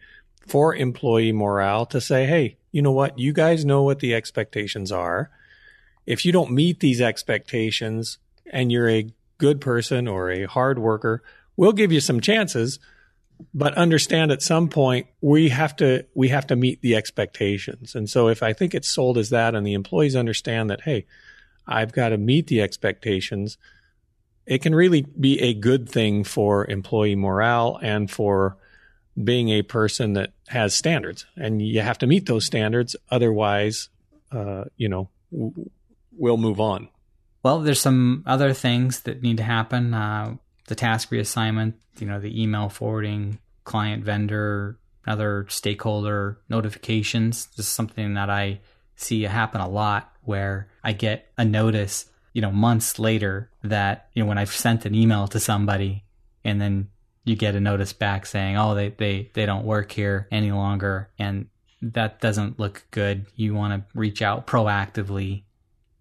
for 0.46 0.74
employee 0.74 1.32
morale 1.32 1.86
to 1.86 2.00
say, 2.00 2.26
hey, 2.26 2.56
you 2.72 2.82
know 2.82 2.92
what? 2.92 3.18
You 3.18 3.32
guys 3.32 3.64
know 3.64 3.82
what 3.82 4.00
the 4.00 4.14
expectations 4.14 4.90
are. 4.90 5.30
If 6.06 6.24
you 6.24 6.32
don't 6.32 6.50
meet 6.50 6.80
these 6.80 7.00
expectations 7.00 8.18
and 8.46 8.72
you're 8.72 8.88
a 8.88 9.12
good 9.38 9.60
person 9.60 10.08
or 10.08 10.30
a 10.30 10.44
hard 10.44 10.78
worker, 10.78 11.22
we'll 11.56 11.72
give 11.72 11.92
you 11.92 12.00
some 12.00 12.20
chances 12.20 12.78
but 13.54 13.74
understand 13.74 14.30
at 14.30 14.42
some 14.42 14.68
point 14.68 15.06
we 15.20 15.48
have 15.48 15.76
to 15.76 16.04
we 16.14 16.28
have 16.28 16.46
to 16.46 16.56
meet 16.56 16.80
the 16.80 16.96
expectations. 16.96 17.94
And 17.94 18.08
so 18.08 18.28
if 18.28 18.42
i 18.42 18.52
think 18.52 18.74
it's 18.74 18.88
sold 18.88 19.18
as 19.18 19.30
that 19.30 19.54
and 19.54 19.66
the 19.66 19.74
employees 19.74 20.16
understand 20.16 20.70
that 20.70 20.82
hey 20.82 21.06
i've 21.66 21.92
got 21.92 22.10
to 22.10 22.18
meet 22.18 22.46
the 22.46 22.60
expectations 22.60 23.58
it 24.44 24.60
can 24.60 24.74
really 24.74 25.02
be 25.02 25.40
a 25.40 25.54
good 25.54 25.88
thing 25.88 26.24
for 26.24 26.68
employee 26.68 27.14
morale 27.14 27.78
and 27.80 28.10
for 28.10 28.56
being 29.22 29.50
a 29.50 29.62
person 29.62 30.14
that 30.14 30.32
has 30.48 30.74
standards. 30.74 31.26
And 31.36 31.60
you 31.60 31.80
have 31.80 31.98
to 31.98 32.06
meet 32.06 32.26
those 32.26 32.46
standards. 32.46 32.96
Otherwise 33.10 33.88
uh, 34.32 34.64
you 34.76 34.88
know 34.88 35.08
we'll 35.30 36.36
move 36.36 36.60
on. 36.60 36.88
Well 37.42 37.60
there's 37.60 37.80
some 37.80 38.22
other 38.26 38.52
things 38.52 39.00
that 39.02 39.22
need 39.22 39.36
to 39.38 39.42
happen. 39.42 39.94
Uh, 39.94 40.36
the 40.66 40.74
task 40.74 41.10
reassignment, 41.10 41.74
you 41.98 42.06
know, 42.06 42.20
the 42.20 42.42
email 42.42 42.68
forwarding, 42.68 43.38
client 43.64 44.04
vendor, 44.04 44.78
other 45.06 45.46
stakeholder 45.48 46.38
notifications. 46.48 47.46
This 47.56 47.66
is 47.66 47.72
something 47.72 48.14
that 48.14 48.30
I 48.30 48.60
see 48.96 49.22
happen 49.22 49.60
a 49.60 49.68
lot 49.68 50.12
where 50.22 50.68
I 50.84 50.92
get 50.92 51.32
a 51.36 51.44
notice, 51.44 52.06
you 52.32 52.42
know, 52.42 52.52
months 52.52 52.98
later 52.98 53.50
that, 53.64 54.08
you 54.14 54.22
know, 54.22 54.28
when 54.28 54.38
I've 54.38 54.52
sent 54.52 54.86
an 54.86 54.94
email 54.94 55.26
to 55.28 55.40
somebody 55.40 56.04
and 56.44 56.60
then 56.60 56.88
you 57.24 57.36
get 57.36 57.54
a 57.54 57.60
notice 57.60 57.92
back 57.92 58.26
saying, 58.26 58.56
oh, 58.56 58.74
they, 58.74 58.90
they, 58.90 59.30
they 59.34 59.46
don't 59.46 59.64
work 59.64 59.92
here 59.92 60.28
any 60.30 60.52
longer. 60.52 61.10
And 61.18 61.48
that 61.80 62.20
doesn't 62.20 62.58
look 62.58 62.84
good. 62.90 63.26
You 63.34 63.54
want 63.54 63.74
to 63.74 63.98
reach 63.98 64.22
out 64.22 64.46
proactively 64.46 65.42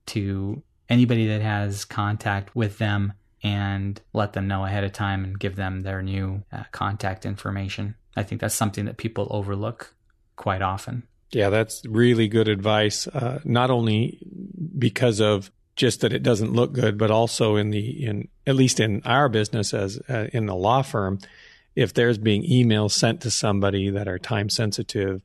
to 0.07 0.61
anybody 0.89 1.27
that 1.27 1.41
has 1.41 1.85
contact 1.85 2.55
with 2.55 2.77
them 2.77 3.13
and 3.43 3.99
let 4.13 4.33
them 4.33 4.47
know 4.47 4.65
ahead 4.65 4.83
of 4.83 4.93
time 4.93 5.23
and 5.23 5.39
give 5.39 5.55
them 5.55 5.81
their 5.81 6.01
new 6.01 6.43
uh, 6.51 6.63
contact 6.71 7.25
information. 7.25 7.95
I 8.15 8.23
think 8.23 8.41
that's 8.41 8.55
something 8.55 8.85
that 8.85 8.97
people 8.97 9.27
overlook 9.31 9.93
quite 10.35 10.61
often. 10.61 11.03
Yeah, 11.31 11.49
that's 11.49 11.85
really 11.85 12.27
good 12.27 12.47
advice. 12.47 13.07
Uh, 13.07 13.39
not 13.43 13.71
only 13.71 14.19
because 14.77 15.21
of 15.21 15.51
just 15.75 16.01
that 16.01 16.13
it 16.13 16.23
doesn't 16.23 16.53
look 16.53 16.73
good, 16.73 16.97
but 16.97 17.09
also 17.09 17.55
in 17.55 17.69
the 17.69 18.05
in 18.05 18.27
at 18.45 18.55
least 18.55 18.79
in 18.79 19.01
our 19.05 19.29
business 19.29 19.73
as 19.73 19.99
uh, 20.09 20.27
in 20.33 20.45
the 20.45 20.55
law 20.55 20.81
firm, 20.81 21.19
if 21.75 21.93
there's 21.93 22.17
being 22.17 22.43
emails 22.43 22.91
sent 22.91 23.21
to 23.21 23.31
somebody 23.31 23.89
that 23.89 24.07
are 24.07 24.19
time 24.19 24.49
sensitive 24.49 25.21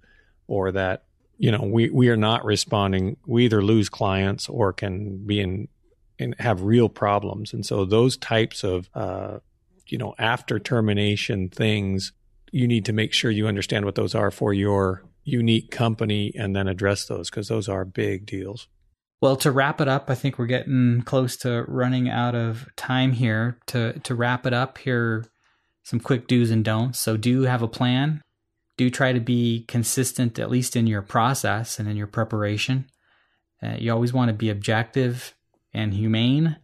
or 0.46 0.70
that 0.72 1.02
you 1.38 1.50
know 1.50 1.62
we 1.62 1.90
we 1.90 2.08
are 2.08 2.16
not 2.16 2.44
responding, 2.44 3.16
we 3.26 3.44
either 3.44 3.62
lose 3.62 3.88
clients 3.88 4.48
or 4.48 4.72
can 4.72 5.26
be 5.26 5.40
in 5.40 5.68
and 6.18 6.34
have 6.38 6.62
real 6.62 6.88
problems. 6.88 7.52
And 7.52 7.64
so 7.64 7.84
those 7.84 8.16
types 8.16 8.64
of, 8.64 8.88
uh, 8.94 9.38
you 9.88 9.98
know, 9.98 10.14
after 10.18 10.58
termination 10.58 11.48
things, 11.48 12.12
you 12.52 12.66
need 12.66 12.84
to 12.86 12.92
make 12.92 13.12
sure 13.12 13.30
you 13.30 13.46
understand 13.46 13.84
what 13.84 13.94
those 13.94 14.14
are 14.14 14.30
for 14.30 14.52
your 14.52 15.04
unique 15.24 15.70
company 15.70 16.32
and 16.36 16.54
then 16.54 16.68
address 16.68 17.06
those 17.06 17.28
because 17.28 17.48
those 17.48 17.68
are 17.68 17.84
big 17.84 18.26
deals. 18.26 18.68
Well, 19.20 19.36
to 19.36 19.50
wrap 19.50 19.80
it 19.80 19.88
up, 19.88 20.10
I 20.10 20.14
think 20.14 20.38
we're 20.38 20.46
getting 20.46 21.02
close 21.02 21.36
to 21.38 21.64
running 21.66 22.08
out 22.08 22.34
of 22.34 22.68
time 22.76 23.12
here. 23.12 23.58
To 23.68 23.98
to 24.00 24.14
wrap 24.14 24.46
it 24.46 24.52
up, 24.52 24.78
here 24.78 25.24
some 25.82 26.00
quick 26.00 26.26
do's 26.26 26.50
and 26.50 26.64
don'ts. 26.64 26.98
So 26.98 27.16
do 27.16 27.42
have 27.42 27.62
a 27.62 27.68
plan. 27.68 28.22
Do 28.76 28.90
try 28.90 29.12
to 29.12 29.20
be 29.20 29.64
consistent, 29.68 30.38
at 30.38 30.50
least 30.50 30.76
in 30.76 30.86
your 30.86 31.00
process 31.00 31.78
and 31.78 31.88
in 31.88 31.96
your 31.96 32.06
preparation. 32.06 32.90
Uh, 33.62 33.76
you 33.78 33.90
always 33.90 34.12
want 34.12 34.28
to 34.28 34.34
be 34.34 34.50
objective 34.50 35.34
and 35.76 35.92
humane 35.92 36.56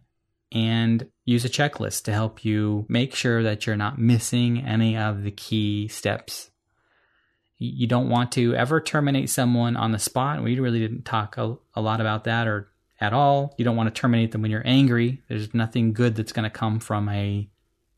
and 0.51 1.07
use 1.23 1.45
a 1.45 1.49
checklist 1.49 2.03
to 2.03 2.11
help 2.11 2.43
you 2.43 2.85
make 2.89 3.15
sure 3.15 3.43
that 3.43 3.65
you're 3.65 3.77
not 3.77 3.97
missing 3.97 4.59
any 4.59 4.97
of 4.97 5.23
the 5.23 5.31
key 5.31 5.87
steps. 5.87 6.49
You 7.57 7.87
don't 7.87 8.09
want 8.09 8.31
to 8.33 8.53
ever 8.55 8.81
terminate 8.81 9.29
someone 9.29 9.77
on 9.77 9.91
the 9.91 9.99
spot. 9.99 10.43
We 10.43 10.59
really 10.59 10.79
didn't 10.79 11.05
talk 11.05 11.37
a, 11.37 11.55
a 11.75 11.81
lot 11.81 12.01
about 12.01 12.25
that 12.25 12.47
or 12.47 12.69
at 12.99 13.13
all. 13.13 13.53
You 13.57 13.63
don't 13.63 13.77
want 13.77 13.93
to 13.93 13.99
terminate 13.99 14.31
them 14.31 14.41
when 14.41 14.51
you're 14.51 14.65
angry. 14.65 15.21
There's 15.29 15.53
nothing 15.53 15.93
good 15.93 16.15
that's 16.15 16.33
going 16.33 16.43
to 16.43 16.49
come 16.49 16.79
from 16.79 17.07
a 17.09 17.47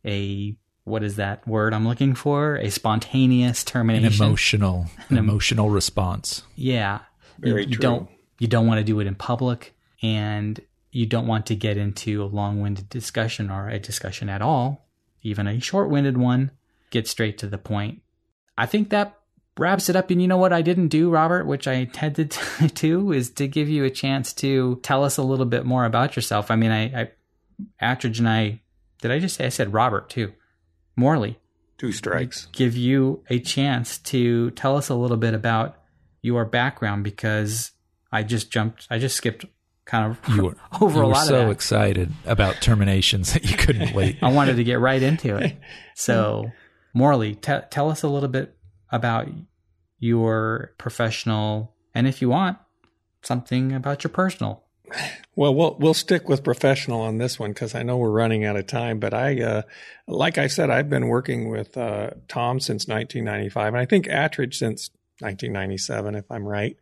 a 0.06 0.56
what 0.84 1.02
is 1.02 1.16
that 1.16 1.48
word 1.48 1.74
I'm 1.74 1.88
looking 1.88 2.14
for? 2.14 2.58
A 2.58 2.70
spontaneous 2.70 3.64
termination. 3.64 4.06
An 4.06 4.14
emotional, 4.14 4.86
an 5.10 5.18
emotional 5.18 5.72
response. 5.72 6.44
Yeah. 6.56 7.00
Very 7.40 7.64
you, 7.64 7.70
you 7.70 7.76
true. 7.76 7.82
don't 7.82 8.10
you 8.38 8.48
don't 8.48 8.68
want 8.68 8.80
to 8.80 8.84
do 8.84 9.00
it 9.00 9.08
in 9.08 9.16
public 9.16 9.74
and 10.04 10.60
you 10.96 11.06
don't 11.06 11.28
want 11.28 11.46
to 11.48 11.56
get 11.56 11.76
into 11.76 12.24
a 12.24 12.26
long-winded 12.26 12.88
discussion 12.88 13.52
or 13.52 13.68
a 13.68 13.78
discussion 13.78 14.30
at 14.30 14.42
all, 14.42 14.88
even 15.24 15.46
a 15.46 15.60
short-winded 15.60 16.18
one. 16.18 16.52
Get 16.90 17.06
straight 17.06 17.38
to 17.40 17.48
the 17.48 17.58
point. 17.58 18.02
I 18.58 18.66
think 18.66 18.92
that 18.92 19.20
wraps 19.60 19.90
it 19.90 19.98
up. 19.98 20.10
And 20.10 20.22
you 20.22 20.28
know 20.30 20.38
what 20.38 20.54
I 20.54 20.62
didn't 20.62 20.88
do, 20.88 21.10
Robert, 21.10 21.48
which 21.48 21.68
I 21.68 21.74
intended 21.74 22.32
to, 22.60 22.68
do, 22.68 23.12
is 23.12 23.30
to 23.32 23.46
give 23.46 23.68
you 23.68 23.84
a 23.84 23.90
chance 23.90 24.32
to 24.36 24.80
tell 24.84 25.04
us 25.04 25.18
a 25.18 25.24
little 25.24 25.46
bit 25.46 25.66
more 25.66 25.84
about 25.84 26.16
yourself. 26.16 26.50
I 26.50 26.56
mean, 26.56 26.72
I, 26.72 26.84
I 27.02 27.12
Attridge 27.82 28.20
and 28.20 28.30
I, 28.30 28.62
did 29.02 29.12
I 29.12 29.20
just 29.20 29.36
say 29.36 29.48
I 29.48 29.50
said 29.50 29.74
Robert 29.74 30.10
too? 30.10 30.32
Morley, 30.96 31.38
Two 31.78 31.92
strikes. 31.92 32.48
give 32.54 32.78
you 32.78 33.22
a 33.30 33.40
chance 33.42 33.98
to 33.98 34.52
tell 34.52 34.78
us 34.78 34.88
a 34.88 34.96
little 34.96 35.18
bit 35.18 35.34
about 35.34 35.76
your 36.22 36.46
background 36.46 37.04
because 37.04 37.74
I 38.14 38.24
just 38.24 38.50
jumped, 38.50 38.88
I 38.90 38.98
just 38.98 39.18
skipped 39.18 39.46
kind 39.86 40.12
of 40.12 40.36
You 40.36 40.44
were, 40.46 40.56
over 40.82 41.00
you 41.00 41.04
a 41.04 41.08
were 41.08 41.14
lot 41.14 41.28
so 41.28 41.42
of 41.42 41.46
that. 41.48 41.52
excited 41.52 42.12
about 42.26 42.62
terminations 42.62 43.34
that 43.34 43.50
you 43.50 43.56
couldn't 43.58 43.94
wait. 43.96 44.18
I 44.22 44.32
wanted 44.32 44.56
to 44.58 44.64
get 44.64 44.80
right 44.80 45.02
into 45.02 45.36
it. 45.38 45.58
So, 45.96 46.52
Morley, 46.94 47.36
te- 47.36 47.60
tell 47.70 47.90
us 47.90 48.04
a 48.04 48.08
little 48.08 48.30
bit 48.30 48.56
about 48.92 49.28
your 50.00 50.74
professional, 50.78 51.74
and 51.94 52.08
if 52.08 52.22
you 52.22 52.30
want, 52.30 52.58
something 53.22 53.74
about 53.74 54.04
your 54.04 54.12
personal. 54.12 54.64
Well, 55.36 55.54
we'll 55.56 55.76
we'll 55.80 55.94
stick 55.96 56.30
with 56.30 56.44
professional 56.44 57.02
on 57.02 57.18
this 57.18 57.40
one 57.40 57.52
because 57.52 57.74
I 57.74 57.82
know 57.82 57.98
we're 57.98 58.12
running 58.12 58.46
out 58.46 58.56
of 58.56 58.68
time. 58.68 59.00
But 59.00 59.14
I, 59.16 59.42
uh, 59.42 59.62
like 60.08 60.38
I 60.38 60.46
said, 60.48 60.70
I've 60.70 60.90
been 60.90 61.08
working 61.08 61.50
with 61.50 61.76
uh, 61.76 62.12
Tom 62.28 62.60
since 62.60 62.88
1995, 62.88 63.74
and 63.74 63.78
I 63.82 63.86
think 63.86 64.06
Attridge 64.06 64.54
since 64.54 64.92
1997, 65.20 66.16
if 66.16 66.26
I'm 66.30 66.46
right. 66.48 66.78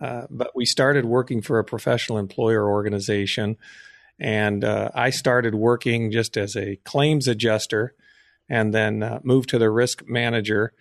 Uh, 0.00 0.26
but 0.30 0.50
we 0.54 0.66
started 0.66 1.04
working 1.04 1.40
for 1.40 1.58
a 1.58 1.64
professional 1.64 2.18
employer 2.18 2.68
organization, 2.68 3.56
and 4.18 4.64
uh, 4.64 4.90
I 4.94 5.10
started 5.10 5.54
working 5.54 6.10
just 6.10 6.36
as 6.36 6.56
a 6.56 6.76
claims 6.84 7.28
adjuster, 7.28 7.94
and 8.48 8.72
then 8.72 9.02
uh, 9.02 9.20
moved 9.22 9.50
to 9.50 9.58
the 9.58 9.70
risk 9.70 10.06
manager. 10.06 10.72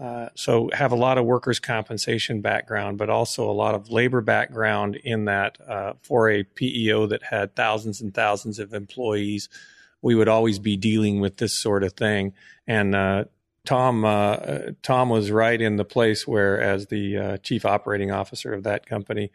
Uh, 0.00 0.28
so 0.34 0.68
have 0.74 0.92
a 0.92 0.96
lot 0.96 1.16
of 1.16 1.24
workers' 1.24 1.58
compensation 1.58 2.42
background, 2.42 2.98
but 2.98 3.08
also 3.08 3.50
a 3.50 3.52
lot 3.52 3.74
of 3.74 3.90
labor 3.90 4.20
background 4.20 4.96
in 4.96 5.24
that 5.24 5.58
uh, 5.66 5.94
for 6.02 6.28
a 6.28 6.42
PEO 6.42 7.06
that 7.06 7.22
had 7.22 7.56
thousands 7.56 8.02
and 8.02 8.12
thousands 8.12 8.58
of 8.58 8.74
employees, 8.74 9.48
we 10.02 10.14
would 10.14 10.28
always 10.28 10.58
be 10.58 10.76
dealing 10.76 11.20
with 11.20 11.38
this 11.38 11.58
sort 11.58 11.82
of 11.82 11.94
thing. 11.94 12.34
And 12.66 12.94
uh, 12.94 13.24
Tom 13.66 14.04
uh, 14.04 14.36
Tom 14.82 15.10
was 15.10 15.30
right 15.30 15.60
in 15.60 15.76
the 15.76 15.84
place 15.84 16.26
where, 16.26 16.60
as 16.60 16.86
the 16.86 17.16
uh, 17.16 17.36
chief 17.38 17.66
operating 17.66 18.10
officer 18.10 18.54
of 18.54 18.62
that 18.62 18.86
company, 18.86 19.30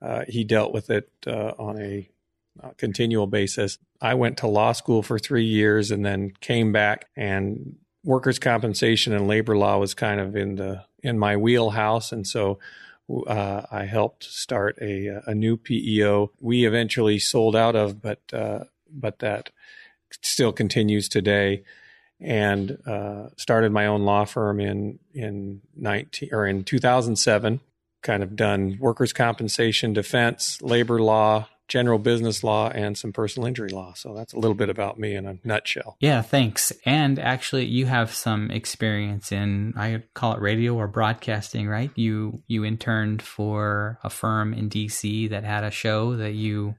uh, 0.00 0.24
he 0.28 0.44
dealt 0.44 0.72
with 0.72 0.88
it 0.88 1.10
uh, 1.26 1.52
on 1.58 1.80
a 1.80 2.08
uh, 2.62 2.70
continual 2.78 3.26
basis. 3.26 3.78
I 4.00 4.14
went 4.14 4.38
to 4.38 4.46
law 4.46 4.72
school 4.72 5.02
for 5.02 5.18
three 5.18 5.44
years 5.44 5.90
and 5.90 6.04
then 6.04 6.32
came 6.40 6.72
back 6.72 7.08
and 7.16 7.76
workers' 8.04 8.38
compensation 8.38 9.12
and 9.12 9.28
labor 9.28 9.56
law 9.56 9.78
was 9.78 9.94
kind 9.94 10.20
of 10.20 10.36
in 10.36 10.56
the 10.56 10.84
in 11.02 11.18
my 11.18 11.36
wheelhouse, 11.36 12.12
and 12.12 12.26
so 12.26 12.60
uh, 13.26 13.62
I 13.70 13.84
helped 13.84 14.24
start 14.24 14.78
a 14.80 15.20
a 15.26 15.34
new 15.34 15.56
PEO. 15.56 16.30
We 16.40 16.64
eventually 16.64 17.18
sold 17.18 17.56
out 17.56 17.76
of, 17.76 18.00
but 18.00 18.20
but 18.94 19.18
that 19.18 19.50
still 20.22 20.52
continues 20.52 21.08
today. 21.08 21.64
And 22.22 22.78
uh, 22.86 23.28
started 23.36 23.72
my 23.72 23.86
own 23.86 24.02
law 24.04 24.24
firm 24.24 24.60
in 24.60 24.98
in 25.12 25.62
nineteen 25.76 26.30
or 26.32 26.46
in 26.46 26.64
two 26.64 26.78
thousand 26.78 27.16
seven. 27.16 27.60
Kind 28.02 28.22
of 28.22 28.34
done 28.34 28.78
workers' 28.80 29.12
compensation, 29.12 29.92
defense, 29.92 30.60
labor 30.60 31.00
law, 31.00 31.46
general 31.72 31.98
business 31.98 32.44
law, 32.44 32.68
and 32.68 32.98
some 32.98 33.12
personal 33.12 33.46
injury 33.46 33.70
law. 33.70 33.94
So 33.94 34.14
that's 34.14 34.34
a 34.34 34.38
little 34.38 34.54
bit 34.54 34.68
about 34.68 34.98
me 34.98 35.14
in 35.14 35.26
a 35.26 35.38
nutshell. 35.42 35.96
Yeah, 36.00 36.20
thanks. 36.20 36.70
And 36.84 37.18
actually, 37.18 37.64
you 37.64 37.86
have 37.86 38.12
some 38.12 38.50
experience 38.50 39.32
in 39.32 39.72
I 39.76 40.02
call 40.14 40.34
it 40.34 40.40
radio 40.40 40.74
or 40.74 40.86
broadcasting, 40.86 41.68
right? 41.68 41.90
You 41.94 42.42
you 42.46 42.64
interned 42.64 43.22
for 43.22 43.98
a 44.04 44.10
firm 44.10 44.52
in 44.52 44.68
DC 44.68 45.30
that 45.30 45.44
had 45.44 45.64
a 45.64 45.70
show 45.70 46.16
that 46.16 46.34
you 46.34 46.74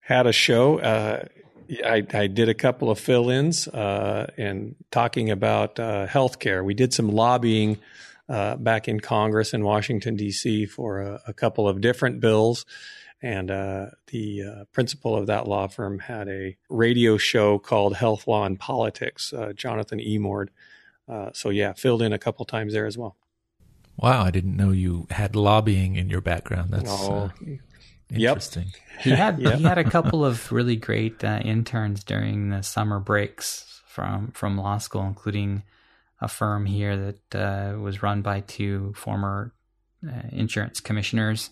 had 0.00 0.28
a 0.28 0.32
show. 0.32 0.78
Uh, 0.78 1.24
I, 1.84 2.06
I 2.12 2.26
did 2.26 2.48
a 2.48 2.54
couple 2.54 2.90
of 2.90 2.98
fill-ins 2.98 3.68
uh, 3.68 4.30
and 4.36 4.74
talking 4.90 5.30
about 5.30 5.78
uh, 5.78 6.06
healthcare. 6.06 6.64
We 6.64 6.74
did 6.74 6.92
some 6.92 7.08
lobbying 7.08 7.78
uh, 8.28 8.56
back 8.56 8.88
in 8.88 9.00
Congress 9.00 9.54
in 9.54 9.64
Washington 9.64 10.16
D.C. 10.16 10.66
for 10.66 11.00
a, 11.00 11.22
a 11.28 11.32
couple 11.32 11.68
of 11.68 11.80
different 11.80 12.20
bills, 12.20 12.66
and 13.22 13.50
uh, 13.50 13.86
the 14.08 14.42
uh, 14.42 14.64
principal 14.72 15.16
of 15.16 15.26
that 15.26 15.46
law 15.46 15.66
firm 15.66 15.98
had 16.00 16.28
a 16.28 16.56
radio 16.68 17.16
show 17.16 17.58
called 17.58 17.96
Health 17.96 18.26
Law 18.26 18.44
and 18.44 18.58
Politics. 18.58 19.32
Uh, 19.32 19.52
Jonathan 19.54 19.98
Emord. 20.00 20.48
so 21.32 21.50
yeah, 21.50 21.72
filled 21.72 22.02
in 22.02 22.12
a 22.12 22.18
couple 22.18 22.44
times 22.44 22.72
there 22.72 22.86
as 22.86 22.98
well. 22.98 23.16
Wow, 23.96 24.24
I 24.24 24.30
didn't 24.30 24.56
know 24.56 24.72
you 24.72 25.06
had 25.10 25.34
lobbying 25.34 25.96
in 25.96 26.10
your 26.10 26.20
background. 26.20 26.70
That's 26.70 26.90
Oh, 26.90 27.30
uh, 28.12 28.16
Yep. 28.18 28.28
interesting. 28.30 28.72
he 29.00 29.10
had 29.10 29.38
Yeah. 29.40 29.56
he 29.56 29.64
had 29.64 29.78
a 29.78 29.84
couple 29.84 30.24
of 30.24 30.50
really 30.52 30.76
great 30.76 31.22
uh, 31.24 31.40
interns 31.44 32.04
during 32.04 32.50
the 32.50 32.62
summer 32.62 32.98
breaks 33.00 33.80
from 33.88 34.30
from 34.32 34.56
law 34.58 34.78
school, 34.78 35.04
including 35.06 35.62
a 36.20 36.28
firm 36.28 36.66
here 36.66 36.96
that 37.30 37.34
uh, 37.34 37.78
was 37.78 38.02
run 38.02 38.22
by 38.22 38.40
two 38.40 38.92
former 38.96 39.52
uh, 40.06 40.22
insurance 40.32 40.80
commissioners. 40.80 41.50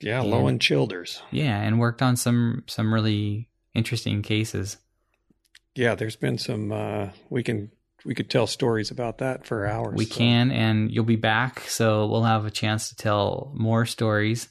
yeah, 0.00 0.22
And- 0.22 0.32
Lowen 0.32 0.60
Childers. 0.60 1.22
Yeah, 1.30 1.60
and 1.60 1.78
worked 1.80 2.02
on 2.02 2.16
some 2.16 2.62
some 2.66 2.92
really 2.94 3.48
interesting 3.74 4.22
cases. 4.22 4.76
Yeah, 5.74 5.96
there's 5.96 6.16
been 6.16 6.38
some. 6.38 6.70
Uh, 6.70 7.08
we 7.30 7.42
can 7.42 7.70
we 8.04 8.14
could 8.14 8.30
tell 8.30 8.46
stories 8.46 8.90
about 8.92 9.18
that 9.18 9.44
for 9.46 9.66
hours. 9.66 9.96
We 9.96 10.04
so. 10.04 10.14
can, 10.16 10.50
and 10.52 10.90
you'll 10.90 11.04
be 11.04 11.16
back, 11.16 11.60
so 11.68 12.06
we'll 12.06 12.22
have 12.22 12.44
a 12.46 12.50
chance 12.50 12.90
to 12.90 12.96
tell 12.96 13.50
more 13.56 13.84
stories. 13.86 14.48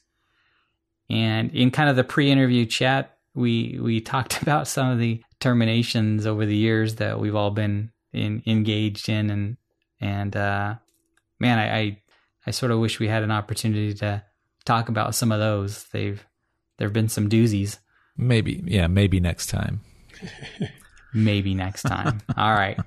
And 1.09 1.51
in 1.51 1.71
kind 1.71 1.89
of 1.89 1.95
the 1.95 2.03
pre-interview 2.03 2.65
chat, 2.65 3.17
we 3.35 3.79
we 3.81 4.01
talked 4.13 4.41
about 4.41 4.67
some 4.67 4.89
of 4.89 4.99
the 4.99 5.23
terminations 5.39 6.25
over 6.25 6.45
the 6.45 6.55
years 6.55 6.95
that 6.95 7.19
we've 7.19 7.35
all 7.35 7.51
been 7.51 7.91
in, 8.11 8.43
engaged 8.45 9.09
in, 9.09 9.29
and 9.29 9.57
and 9.99 10.35
uh, 10.35 10.75
man, 11.39 11.59
I, 11.59 11.79
I 11.79 12.01
I 12.47 12.51
sort 12.51 12.71
of 12.71 12.79
wish 12.79 12.99
we 12.99 13.07
had 13.07 13.23
an 13.23 13.31
opportunity 13.31 13.93
to 13.95 14.23
talk 14.65 14.89
about 14.89 15.15
some 15.15 15.31
of 15.31 15.39
those. 15.39 15.85
They've 15.91 16.25
there've 16.77 16.93
been 16.93 17.09
some 17.09 17.29
doozies. 17.29 17.79
Maybe, 18.15 18.61
yeah, 18.65 18.87
maybe 18.87 19.19
next 19.19 19.47
time. 19.47 19.81
Maybe 21.13 21.53
next 21.53 21.83
time. 21.83 22.21
All 22.35 22.53
right. 22.53 22.79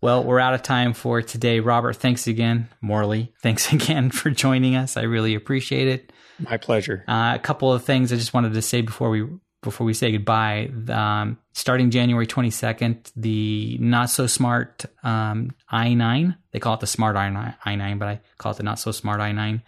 Well, 0.00 0.24
we're 0.24 0.40
out 0.40 0.54
of 0.54 0.62
time 0.62 0.94
for 0.94 1.20
today. 1.20 1.60
Robert, 1.60 1.96
thanks 1.96 2.26
again. 2.26 2.68
Morley, 2.80 3.34
thanks 3.42 3.70
again 3.72 4.10
for 4.10 4.30
joining 4.30 4.76
us. 4.76 4.96
I 4.96 5.02
really 5.02 5.34
appreciate 5.34 5.88
it. 5.88 6.12
My 6.40 6.56
pleasure. 6.56 7.04
Uh, 7.06 7.32
a 7.34 7.38
couple 7.38 7.72
of 7.72 7.84
things 7.84 8.12
I 8.12 8.16
just 8.16 8.34
wanted 8.34 8.54
to 8.54 8.62
say 8.62 8.80
before 8.80 9.10
we 9.10 9.26
before 9.62 9.86
we 9.86 9.94
say 9.94 10.12
goodbye. 10.12 10.70
Um, 10.88 11.38
starting 11.52 11.90
January 11.90 12.26
22nd, 12.26 13.12
the 13.14 13.76
not 13.78 14.08
so 14.08 14.26
smart 14.26 14.86
um, 15.02 15.50
i9, 15.70 16.36
they 16.52 16.58
call 16.58 16.74
it 16.74 16.80
the 16.80 16.86
smart 16.86 17.16
i9, 17.16 17.56
i9, 17.66 17.98
but 17.98 18.08
I 18.08 18.20
call 18.38 18.52
it 18.52 18.56
the 18.56 18.62
not 18.62 18.78
so 18.78 18.90
smart 18.90 19.20
i9, 19.20 19.62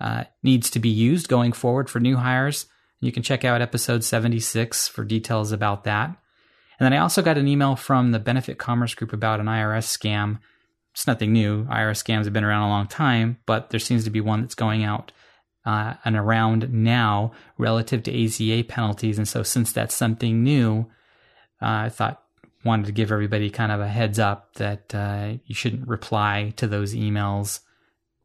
uh, 0.00 0.24
needs 0.42 0.70
to 0.70 0.78
be 0.78 0.88
used 0.88 1.28
going 1.28 1.52
forward 1.52 1.90
for 1.90 1.98
new 1.98 2.16
hires. 2.16 2.66
You 3.00 3.12
can 3.12 3.22
check 3.22 3.44
out 3.44 3.60
episode 3.60 4.04
76 4.04 4.88
for 4.88 5.04
details 5.04 5.52
about 5.52 5.84
that. 5.84 6.16
And 6.78 6.86
then 6.86 6.92
I 6.92 6.98
also 6.98 7.22
got 7.22 7.38
an 7.38 7.48
email 7.48 7.76
from 7.76 8.12
the 8.12 8.18
Benefit 8.18 8.58
Commerce 8.58 8.94
Group 8.94 9.12
about 9.12 9.40
an 9.40 9.46
IRS 9.46 9.86
scam. 9.86 10.38
It's 10.92 11.06
nothing 11.06 11.32
new. 11.32 11.64
IRS 11.64 12.04
scams 12.04 12.24
have 12.24 12.32
been 12.32 12.44
around 12.44 12.62
a 12.62 12.68
long 12.68 12.86
time, 12.86 13.38
but 13.46 13.70
there 13.70 13.80
seems 13.80 14.04
to 14.04 14.10
be 14.10 14.20
one 14.20 14.42
that's 14.42 14.54
going 14.54 14.84
out 14.84 15.12
uh, 15.64 15.94
and 16.04 16.16
around 16.16 16.72
now 16.72 17.32
relative 17.58 18.02
to 18.04 18.24
ACA 18.24 18.64
penalties. 18.64 19.18
And 19.18 19.28
so, 19.28 19.42
since 19.42 19.72
that's 19.72 19.94
something 19.94 20.42
new, 20.42 20.86
uh, 21.62 21.86
I 21.86 21.88
thought 21.88 22.22
wanted 22.64 22.86
to 22.86 22.92
give 22.92 23.12
everybody 23.12 23.50
kind 23.50 23.70
of 23.70 23.80
a 23.80 23.88
heads 23.88 24.18
up 24.18 24.54
that 24.54 24.94
uh, 24.94 25.34
you 25.44 25.54
shouldn't 25.54 25.86
reply 25.86 26.52
to 26.56 26.66
those 26.66 26.94
emails, 26.94 27.60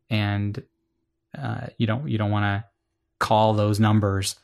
and 0.10 0.64
uh, 1.38 1.68
you 1.78 1.88
don't 1.88 2.08
you 2.10 2.18
don't 2.18 2.32
want 2.32 2.44
to 2.44 2.66
call 3.20 3.54
those 3.54 3.80
numbers. 3.80 4.36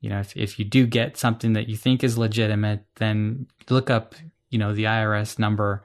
You 0.00 0.10
know, 0.10 0.20
if 0.20 0.36
if 0.36 0.58
you 0.58 0.64
do 0.64 0.86
get 0.86 1.16
something 1.16 1.54
that 1.54 1.68
you 1.68 1.76
think 1.76 2.04
is 2.04 2.18
legitimate, 2.18 2.84
then 2.96 3.46
look 3.68 3.90
up 3.90 4.14
you 4.50 4.58
know 4.58 4.72
the 4.72 4.84
IRS 4.84 5.38
number 5.38 5.84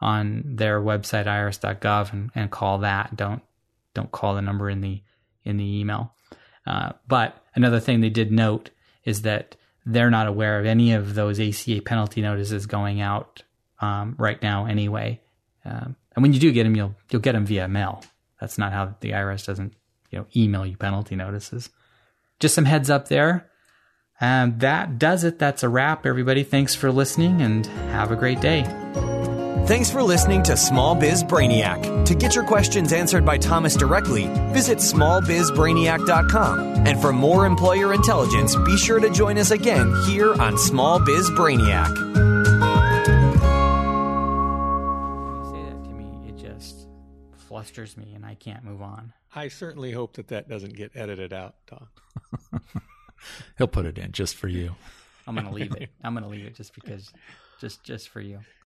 on 0.00 0.42
their 0.44 0.80
website 0.80 1.26
irs.gov 1.26 2.12
and, 2.12 2.30
and 2.34 2.50
call 2.50 2.78
that. 2.78 3.16
Don't 3.16 3.42
don't 3.94 4.10
call 4.10 4.34
the 4.34 4.42
number 4.42 4.68
in 4.68 4.80
the 4.80 5.02
in 5.44 5.56
the 5.56 5.80
email. 5.80 6.14
Uh, 6.66 6.92
but 7.08 7.44
another 7.54 7.80
thing 7.80 8.00
they 8.00 8.10
did 8.10 8.30
note 8.30 8.70
is 9.04 9.22
that 9.22 9.56
they're 9.84 10.10
not 10.10 10.28
aware 10.28 10.60
of 10.60 10.66
any 10.66 10.92
of 10.92 11.14
those 11.14 11.40
ACA 11.40 11.82
penalty 11.82 12.22
notices 12.22 12.66
going 12.66 13.00
out 13.00 13.42
um, 13.80 14.14
right 14.18 14.40
now 14.42 14.66
anyway. 14.66 15.20
Um, 15.64 15.96
and 16.14 16.22
when 16.22 16.32
you 16.32 16.40
do 16.40 16.52
get 16.52 16.64
them, 16.64 16.76
you'll 16.76 16.94
you'll 17.10 17.22
get 17.22 17.32
them 17.32 17.46
via 17.46 17.68
mail. 17.68 18.04
That's 18.40 18.58
not 18.58 18.72
how 18.72 18.94
the 19.00 19.10
IRS 19.10 19.46
doesn't 19.46 19.74
you 20.10 20.18
know 20.18 20.26
email 20.36 20.64
you 20.66 20.76
penalty 20.76 21.16
notices. 21.16 21.70
Just 22.38 22.54
some 22.54 22.64
heads 22.64 22.90
up 22.90 23.08
there. 23.08 23.48
And 24.20 24.60
that 24.60 25.00
does 25.00 25.24
it. 25.24 25.40
That's 25.40 25.64
a 25.64 25.68
wrap, 25.68 26.06
everybody. 26.06 26.44
Thanks 26.44 26.76
for 26.76 26.92
listening 26.92 27.42
and 27.42 27.66
have 27.66 28.12
a 28.12 28.16
great 28.16 28.40
day. 28.40 28.62
Thanks 29.64 29.88
for 29.92 30.02
listening 30.02 30.42
to 30.44 30.56
Small 30.56 30.96
Biz 30.96 31.22
Brainiac. 31.22 32.04
To 32.06 32.16
get 32.16 32.34
your 32.34 32.42
questions 32.44 32.92
answered 32.92 33.24
by 33.24 33.38
Thomas 33.38 33.76
directly, 33.76 34.26
visit 34.52 34.78
smallbizbrainiac.com. 34.78 36.58
And 36.84 37.00
for 37.00 37.12
more 37.12 37.46
employer 37.46 37.94
intelligence, 37.94 38.56
be 38.56 38.76
sure 38.76 38.98
to 38.98 39.08
join 39.08 39.38
us 39.38 39.52
again 39.52 39.94
here 40.06 40.34
on 40.34 40.58
Small 40.58 40.98
Biz 40.98 41.30
Brainiac. 41.30 41.96
When 45.22 45.38
you 45.38 45.44
say 45.52 45.62
that 45.70 45.84
to 45.84 45.90
me, 45.90 46.28
it 46.28 46.36
just 46.36 46.88
flusters 47.36 47.96
me 47.96 48.14
and 48.14 48.26
I 48.26 48.34
can't 48.34 48.64
move 48.64 48.82
on. 48.82 49.12
I 49.32 49.46
certainly 49.46 49.92
hope 49.92 50.14
that 50.16 50.26
that 50.28 50.48
doesn't 50.48 50.74
get 50.74 50.90
edited 50.96 51.32
out, 51.32 51.54
Tom. 51.68 51.86
He'll 53.58 53.68
put 53.68 53.86
it 53.86 53.96
in 53.96 54.10
just 54.10 54.34
for 54.34 54.48
you. 54.48 54.74
I'm 55.28 55.36
going 55.36 55.46
to 55.46 55.52
leave 55.52 55.76
it. 55.76 55.90
I'm 56.02 56.14
going 56.14 56.24
to 56.24 56.28
leave 56.30 56.46
it 56.46 56.56
just 56.56 56.74
because, 56.74 57.12
just 57.60 57.84
just 57.84 58.08
for 58.08 58.20
you. 58.20 58.40